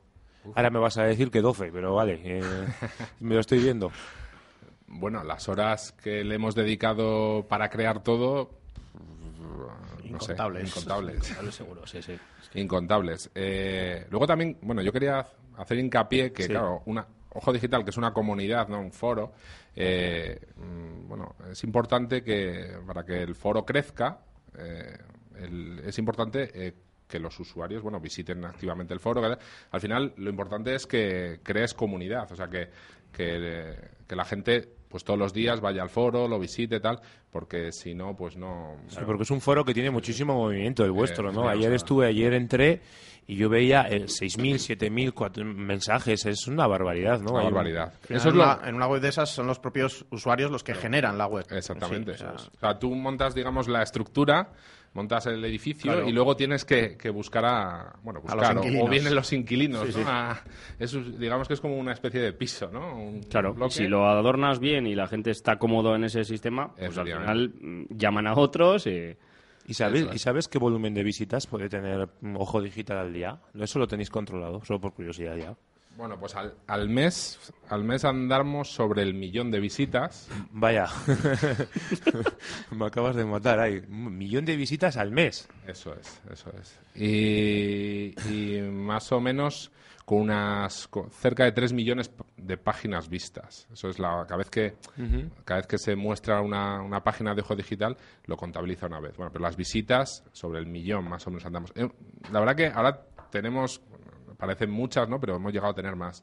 Ahora 0.56 0.70
me 0.70 0.80
vas 0.80 0.98
a 0.98 1.04
decir 1.04 1.30
que 1.32 1.42
12, 1.42 1.72
pero 1.72 1.96
vale, 1.96 2.20
eh, 2.24 2.42
me 3.20 3.36
lo 3.36 3.42
estoy 3.42 3.60
viendo. 3.60 3.92
Bueno, 4.88 5.24
las 5.24 5.48
horas 5.50 5.92
que 5.94 6.24
le 6.24 6.36
hemos 6.36 6.56
dedicado 6.56 7.46
para 7.48 7.70
crear 7.70 8.04
todo, 8.04 8.52
no 10.10 10.20
sé, 10.20 10.34
Incontables. 10.34 10.68
incontables. 10.70 11.36
Vale, 11.36 11.52
seguro, 11.52 11.88
sí, 11.88 12.02
sí. 12.02 12.18
Incontables. 12.56 13.30
Eh, 13.36 14.06
luego 14.10 14.28
también, 14.28 14.58
bueno, 14.62 14.82
yo 14.82 14.92
quería 14.92 15.26
hacer 15.58 15.78
hincapié 15.78 16.34
que, 16.34 16.44
Sí. 16.44 16.50
claro, 16.50 16.82
una 16.86 17.06
Ojo 17.34 17.54
Digital, 17.54 17.86
que 17.86 17.92
es 17.92 17.98
una 17.98 18.12
comunidad, 18.12 18.68
no 18.68 18.82
un 18.82 18.92
foro, 18.92 19.32
eh, 19.74 20.38
mm, 20.58 21.08
bueno, 21.08 21.36
es 21.50 21.64
importante 21.64 22.22
que 22.24 22.78
para 22.86 23.06
que 23.06 23.22
el 23.24 23.36
foro 23.36 23.66
crezca, 23.66 24.20
eh, 24.58 24.98
el- 25.38 25.80
es 25.86 25.98
importante 25.98 26.52
eh, 26.54 26.74
que 27.12 27.20
los 27.20 27.38
usuarios, 27.40 27.84
bueno, 27.84 28.00
visiten 28.00 28.44
activamente 28.46 28.94
el 28.94 29.00
foro. 29.02 29.22
Al 29.72 29.82
final, 29.82 30.14
lo 30.18 30.30
importante 30.30 30.74
es 30.74 30.88
que 30.88 31.40
crees 31.44 31.74
comunidad, 31.74 32.32
o 32.32 32.36
sea, 32.36 32.48
que, 32.48 32.70
que, 33.12 33.76
que 34.08 34.16
la 34.16 34.26
gente, 34.26 34.68
pues 34.88 35.04
todos 35.04 35.20
los 35.20 35.34
días 35.34 35.60
vaya 35.62 35.82
al 35.84 35.90
foro, 35.90 36.28
lo 36.28 36.40
visite, 36.40 36.80
tal, 36.80 37.00
porque 37.30 37.72
si 37.72 37.94
no, 37.94 38.16
pues 38.16 38.36
no... 38.38 38.78
Sí, 38.88 39.00
porque 39.06 39.24
es 39.24 39.32
un 39.32 39.42
foro 39.42 39.64
que 39.66 39.74
tiene 39.74 39.92
muchísimo 39.92 40.34
movimiento, 40.36 40.84
el 40.86 40.92
vuestro, 40.92 41.30
Eh, 41.30 41.34
¿no? 41.34 41.48
Ayer 41.48 41.74
estuve, 41.74 42.08
ayer 42.08 42.34
entré 42.34 42.82
y 43.28 43.36
yo 43.36 43.50
veía 43.50 43.84
eh, 43.90 44.06
6.000, 44.06 44.56
7.000 44.78 45.14
cuatro- 45.14 45.46
mensajes, 45.46 46.26
es 46.26 46.48
una 46.48 46.66
barbaridad, 46.68 47.20
¿no? 47.22 47.32
Una 47.32 47.40
un- 47.44 47.46
barbaridad. 47.54 47.94
Eso 48.10 48.16
es 48.16 48.26
en, 48.26 48.38
lo, 48.38 48.44
una, 48.44 48.60
en 48.68 48.76
una 48.76 48.88
web 48.88 49.02
de 49.02 49.10
esas 49.10 49.30
son 49.30 49.48
los 49.48 49.60
propios 49.60 50.06
usuarios 50.10 50.50
los 50.52 50.64
que 50.64 50.74
generan 50.74 51.18
la 51.18 51.28
web. 51.28 51.46
Exactamente. 51.52 52.18
Sí, 52.18 52.24
o 52.24 52.38
sea, 52.38 52.50
O 52.56 52.60
sea, 52.60 52.80
tú 52.80 52.94
montas, 52.96 53.34
digamos, 53.36 53.68
la 53.70 53.84
estructura, 53.84 54.50
montas 54.94 55.26
el 55.28 55.44
edificio 55.46 55.92
Claro. 55.92 56.08
y 56.08 56.12
luego 56.12 56.36
tienes 56.36 56.66
que, 56.66 56.98
que 56.98 57.10
buscar 57.10 57.46
a. 57.46 57.96
Bueno, 58.04 58.20
A 58.28 58.36
los 58.36 58.36
buscar. 58.36 58.58
o- 58.58 58.62
o, 58.62 58.64
inquilinos. 58.66 58.90
vienen 58.90 59.16
los 59.16 59.34
inquilinos, 59.34 59.96
¿no? 59.98 60.10
A- 60.10 60.42
eso 60.80 61.00
es- 61.00 61.18
digamos 61.20 61.48
que 61.48 61.54
es 61.54 61.62
como 61.62 61.78
una 61.78 61.94
especie 61.94 62.20
de 62.20 62.34
piso, 62.34 62.70
¿no? 62.72 62.96
Un 62.98 63.22
Claro, 63.24 63.54
bloque. 63.54 63.74
si 63.74 63.88
lo 63.88 64.06
adornas 64.08 64.60
bien 64.60 64.88
y 64.88 64.96
la 64.96 65.08
gente 65.08 65.32
está 65.32 65.58
cómodo 65.58 65.96
en 65.96 66.04
ese 66.04 66.24
sistema, 66.26 66.74
pues 66.76 66.98
al 66.98 67.06
final 67.08 67.54
mm, 67.62 67.84
llaman 67.90 68.28
a 68.28 68.34
otros 68.34 68.88
y... 68.88 69.16
¿Y 69.68 69.76
sabes, 69.76 70.02
es. 70.02 70.16
¿Y 70.16 70.20
sabes 70.20 70.48
qué 70.48 70.58
volumen 70.58 70.94
de 70.96 71.04
visitas 71.04 71.46
puede 71.48 71.70
tener 71.70 72.10
mm, 72.22 72.36
Ojo 72.36 72.62
Digital 72.62 72.98
al 72.98 73.14
día? 73.14 73.40
No, 73.54 73.64
Eso 73.64 73.78
lo 73.80 73.88
tenéis 73.88 74.10
controlado, 74.10 74.60
solo 74.66 74.82
por 74.82 74.94
curiosidad 74.94 75.38
ya. 75.38 75.56
Bueno, 75.98 76.20
pues 76.20 76.36
al, 76.36 76.56
al 76.68 76.90
mes 76.90 77.38
al 77.70 77.84
mes 77.84 78.06
andamos 78.06 78.70
sobre 78.74 79.02
el 79.04 79.14
millón 79.14 79.52
de 79.52 79.60
visitas. 79.60 80.30
Vaya, 80.52 80.88
me 82.72 82.86
acabas 82.86 83.16
de 83.16 83.26
matar 83.26 83.60
ahí. 83.60 83.82
Un 83.88 84.18
millón 84.18 84.46
de 84.46 84.56
visitas 84.56 84.98
al 84.98 85.12
mes. 85.12 85.48
Eso 85.68 85.94
es, 85.94 86.22
eso 86.32 86.52
es. 86.60 86.80
Y, 86.96 88.14
y 88.30 88.62
más 88.62 89.12
o 89.12 89.20
menos 89.22 89.72
con 90.06 90.20
unas 90.22 90.88
con 90.88 91.10
cerca 91.12 91.44
de 91.46 91.52
3 91.52 91.74
millones 91.74 92.12
de 92.36 92.58
páginas 92.58 93.08
vistas. 93.08 93.68
Eso 93.72 93.90
es 93.90 94.00
la 94.00 94.26
cada 94.28 94.38
vez 94.38 94.50
que 94.50 94.76
cada 95.46 95.60
vez 95.60 95.68
que 95.68 95.78
se 95.78 95.96
muestra 95.96 96.42
una, 96.42 96.82
una 96.82 97.04
página 97.04 97.34
de 97.36 97.42
ojo 97.42 97.56
digital 97.56 97.96
lo 98.26 98.36
contabiliza 98.36 98.88
una 98.88 99.00
vez. 99.00 99.16
Bueno, 99.16 99.32
pero 99.32 99.44
las 99.44 99.56
visitas 99.56 100.24
sobre 100.32 100.60
el 100.60 100.66
millón 100.66 101.08
más 101.08 101.26
o 101.28 101.30
menos 101.30 101.46
andamos. 101.46 101.72
Eh, 101.76 101.88
La 102.32 102.40
verdad 102.40 102.56
que 102.56 102.68
ahora 102.68 103.06
tenemos 103.30 103.82
parecen 104.42 104.70
muchas, 104.72 105.08
¿no? 105.08 105.20
Pero 105.22 105.38
hemos 105.38 105.54
llegado 105.54 105.72
a 105.72 105.76
tener 105.76 105.96
más. 105.96 106.22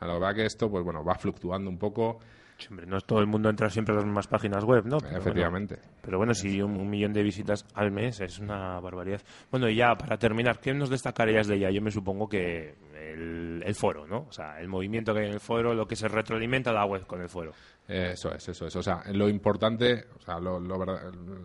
La 0.00 0.14
verdad 0.14 0.34
que 0.34 0.46
esto 0.46 0.70
pues 0.70 0.82
bueno, 0.82 1.04
va 1.04 1.14
fluctuando 1.16 1.68
un 1.68 1.76
poco, 1.78 2.20
Hombre, 2.68 2.84
no 2.86 2.98
es 2.98 3.04
todo 3.06 3.20
el 3.20 3.26
mundo 3.26 3.48
entra 3.48 3.70
siempre 3.70 3.94
a 3.94 3.96
las 3.96 4.04
mismas 4.04 4.26
páginas 4.28 4.64
web, 4.64 4.84
¿no? 4.84 4.98
Pero 4.98 5.16
efectivamente. 5.16 5.76
Bueno, 5.76 5.98
pero 6.02 6.18
bueno, 6.18 6.34
si 6.34 6.60
un, 6.60 6.76
un 6.78 6.90
millón 6.90 7.14
de 7.14 7.22
visitas 7.22 7.64
al 7.74 7.90
mes 7.90 8.20
es 8.20 8.38
una 8.38 8.78
barbaridad. 8.80 9.22
Bueno, 9.50 9.66
y 9.70 9.76
ya 9.76 9.94
para 9.94 10.18
terminar, 10.18 10.60
¿qué 10.60 10.74
nos 10.74 10.90
destacarías 10.90 11.46
de 11.46 11.56
ella? 11.56 11.70
Yo 11.70 11.80
me 11.80 11.90
supongo 11.90 12.28
que 12.28 12.74
el, 12.94 13.62
el 13.64 13.74
foro, 13.74 14.06
¿no? 14.06 14.26
O 14.28 14.32
sea, 14.32 14.60
el 14.60 14.68
movimiento 14.68 15.14
que 15.14 15.20
hay 15.20 15.26
en 15.28 15.32
el 15.32 15.40
foro, 15.40 15.72
lo 15.72 15.86
que 15.86 15.96
se 15.96 16.06
retroalimenta 16.06 16.70
la 16.70 16.84
web 16.84 17.06
con 17.06 17.22
el 17.22 17.30
foro. 17.30 17.52
Eso 17.88 18.30
es, 18.34 18.46
eso 18.46 18.66
es. 18.66 18.76
O 18.76 18.82
sea, 18.82 19.04
lo 19.10 19.30
importante, 19.30 20.04
o 20.18 20.20
sea, 20.20 20.38
lo- 20.38 20.60
lo 20.60 20.84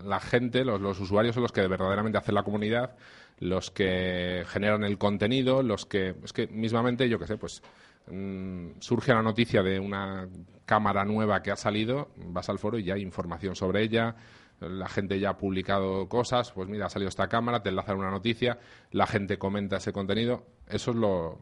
la 0.03 0.19
gente, 0.19 0.65
los, 0.65 0.81
los 0.81 0.99
usuarios 0.99 1.33
son 1.33 1.43
los 1.43 1.51
que 1.53 1.65
verdaderamente 1.65 2.17
hacen 2.17 2.35
la 2.35 2.43
comunidad. 2.43 2.93
Los 3.39 3.71
que 3.71 4.43
generan 4.47 4.83
el 4.83 4.97
contenido, 4.97 5.61
los 5.61 5.85
que 5.85 6.15
es 6.23 6.33
que 6.33 6.47
mismamente 6.47 7.09
yo 7.09 7.19
qué 7.19 7.27
sé, 7.27 7.37
pues 7.37 7.61
mm, 8.07 8.79
surge 8.79 9.13
la 9.13 9.21
noticia 9.21 9.61
de 9.61 9.79
una 9.79 10.27
cámara 10.65 11.05
nueva 11.05 11.41
que 11.43 11.51
ha 11.51 11.55
salido, 11.55 12.09
vas 12.17 12.49
al 12.49 12.59
foro 12.59 12.77
y 12.77 12.83
ya 12.83 12.95
hay 12.95 13.01
información 13.01 13.55
sobre 13.55 13.83
ella, 13.83 14.15
la 14.59 14.87
gente 14.87 15.19
ya 15.19 15.31
ha 15.31 15.37
publicado 15.37 16.07
cosas, 16.07 16.51
pues 16.51 16.69
mira, 16.69 16.85
ha 16.85 16.89
salido 16.89 17.09
esta 17.09 17.27
cámara, 17.27 17.61
te 17.61 17.69
enlazan 17.69 17.97
una 17.97 18.09
noticia, 18.09 18.57
la 18.91 19.05
gente 19.05 19.37
comenta 19.37 19.77
ese 19.77 19.91
contenido, 19.91 20.45
eso 20.67 20.91
es 20.91 20.97
lo 20.97 21.37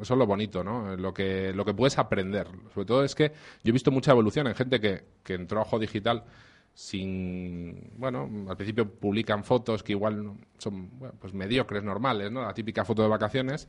eso 0.00 0.14
es 0.14 0.18
lo 0.18 0.26
bonito, 0.26 0.64
¿no? 0.64 0.96
Lo 0.96 1.14
que, 1.14 1.52
lo 1.54 1.64
que 1.64 1.72
puedes 1.72 1.98
aprender. 1.98 2.48
Sobre 2.72 2.84
todo 2.84 3.04
es 3.04 3.14
que 3.14 3.28
yo 3.62 3.70
he 3.70 3.72
visto 3.72 3.92
mucha 3.92 4.10
evolución 4.10 4.48
en 4.48 4.54
gente 4.54 4.80
que, 4.80 5.04
que 5.22 5.34
entró 5.34 5.62
a 5.62 5.78
Digital 5.78 6.24
sin 6.74 7.92
bueno 7.96 8.28
al 8.48 8.56
principio 8.56 8.90
publican 8.90 9.44
fotos 9.44 9.82
que 9.82 9.92
igual 9.92 10.32
son 10.58 10.90
pues 11.20 11.32
mediocres 11.32 11.84
normales 11.84 12.32
no 12.32 12.42
la 12.42 12.52
típica 12.52 12.84
foto 12.84 13.02
de 13.02 13.08
vacaciones 13.08 13.68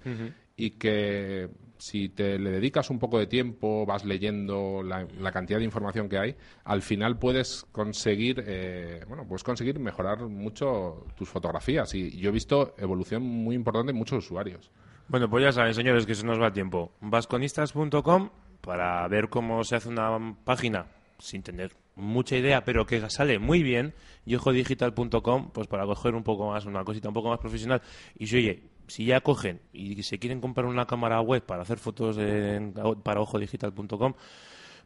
y 0.55 0.71
que 0.71 1.49
si 1.77 2.09
te 2.09 2.39
le 2.39 2.51
dedicas 2.51 2.89
un 2.89 2.99
poco 2.99 3.19
de 3.19 3.27
tiempo 3.27 3.85
vas 3.85 4.05
leyendo 4.05 4.81
la, 4.83 5.31
cantidad 5.31 5.59
de 5.59 5.65
información 5.65 6.09
que 6.09 6.17
hay 6.17 6.35
al 6.63 6.81
final 6.81 7.19
puedes 7.19 7.65
conseguir 7.71 8.43
eh, 8.47 9.03
bueno 9.07 9.27
puedes 9.27 9.43
conseguir 9.43 9.79
mejorar 9.79 10.27
mucho 10.27 11.05
tus 11.15 11.29
fotografías. 11.29 11.93
Y 11.93 12.17
yo 12.17 12.29
he 12.29 12.33
visto 12.33 12.75
evolución 12.77 13.23
muy 13.23 13.55
importante 13.55 13.91
en 13.91 13.97
muchos 13.97 14.25
usuarios. 14.25 14.71
Bueno 15.07 15.29
pues 15.29 15.43
ya 15.43 15.51
saben 15.51 15.73
señores 15.73 16.05
que 16.05 16.15
se 16.15 16.25
nos 16.25 16.39
va 16.39 16.47
el 16.47 16.53
tiempo. 16.53 16.93
Vasconistas.com 17.01 18.29
para 18.61 19.07
ver 19.07 19.29
cómo 19.29 19.63
se 19.63 19.75
hace 19.75 19.89
una 19.89 20.35
página 20.43 20.87
sin 21.19 21.43
tener 21.43 21.71
mucha 21.95 22.35
idea, 22.35 22.63
pero 22.63 22.85
que 22.85 23.09
sale 23.09 23.39
muy 23.39 23.63
bien, 23.63 23.93
y 24.25 24.35
ojodigital.com, 24.35 25.51
pues 25.51 25.67
para 25.67 25.85
coger 25.85 26.15
un 26.15 26.23
poco 26.23 26.49
más, 26.49 26.65
una 26.65 26.83
cosita 26.83 27.07
un 27.07 27.13
poco 27.13 27.29
más 27.29 27.39
profesional. 27.39 27.81
Y 28.17 28.27
si, 28.27 28.37
oye, 28.37 28.63
si 28.87 29.05
ya 29.05 29.21
cogen 29.21 29.61
y 29.73 30.01
se 30.03 30.19
quieren 30.19 30.41
comprar 30.41 30.65
una 30.65 30.85
cámara 30.85 31.21
web 31.21 31.43
para 31.43 31.63
hacer 31.63 31.77
fotos 31.77 32.17
en, 32.17 32.73
para 33.03 33.21
ojodigital.com, 33.21 34.13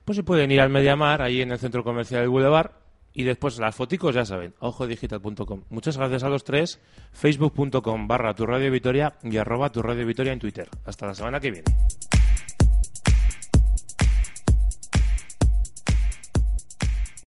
pues 0.05 0.15
se 0.15 0.23
pueden 0.23 0.51
ir 0.51 0.61
al 0.61 0.69
Mediamar, 0.69 1.21
ahí 1.21 1.41
en 1.41 1.51
el 1.51 1.59
centro 1.59 1.83
comercial 1.83 2.21
del 2.21 2.29
Boulevard, 2.29 2.71
y 3.13 3.23
después 3.23 3.57
las 3.59 3.75
foticos 3.75 4.15
ya 4.15 4.25
saben, 4.25 4.53
ojodigital.com. 4.59 5.63
Muchas 5.69 5.97
gracias 5.97 6.23
a 6.23 6.29
los 6.29 6.43
tres, 6.43 6.79
facebook.com 7.11 8.07
barra 8.07 8.33
tu 8.33 8.45
radio 8.45 8.71
Vitoria 8.71 9.15
y 9.23 9.35
arroba 9.37 9.71
tu 9.71 9.81
radio 9.81 10.05
Vitoria 10.05 10.33
en 10.33 10.39
Twitter. 10.39 10.69
Hasta 10.85 11.07
la 11.07 11.15
semana 11.15 11.39
que 11.39 11.51
viene. 11.51 12.18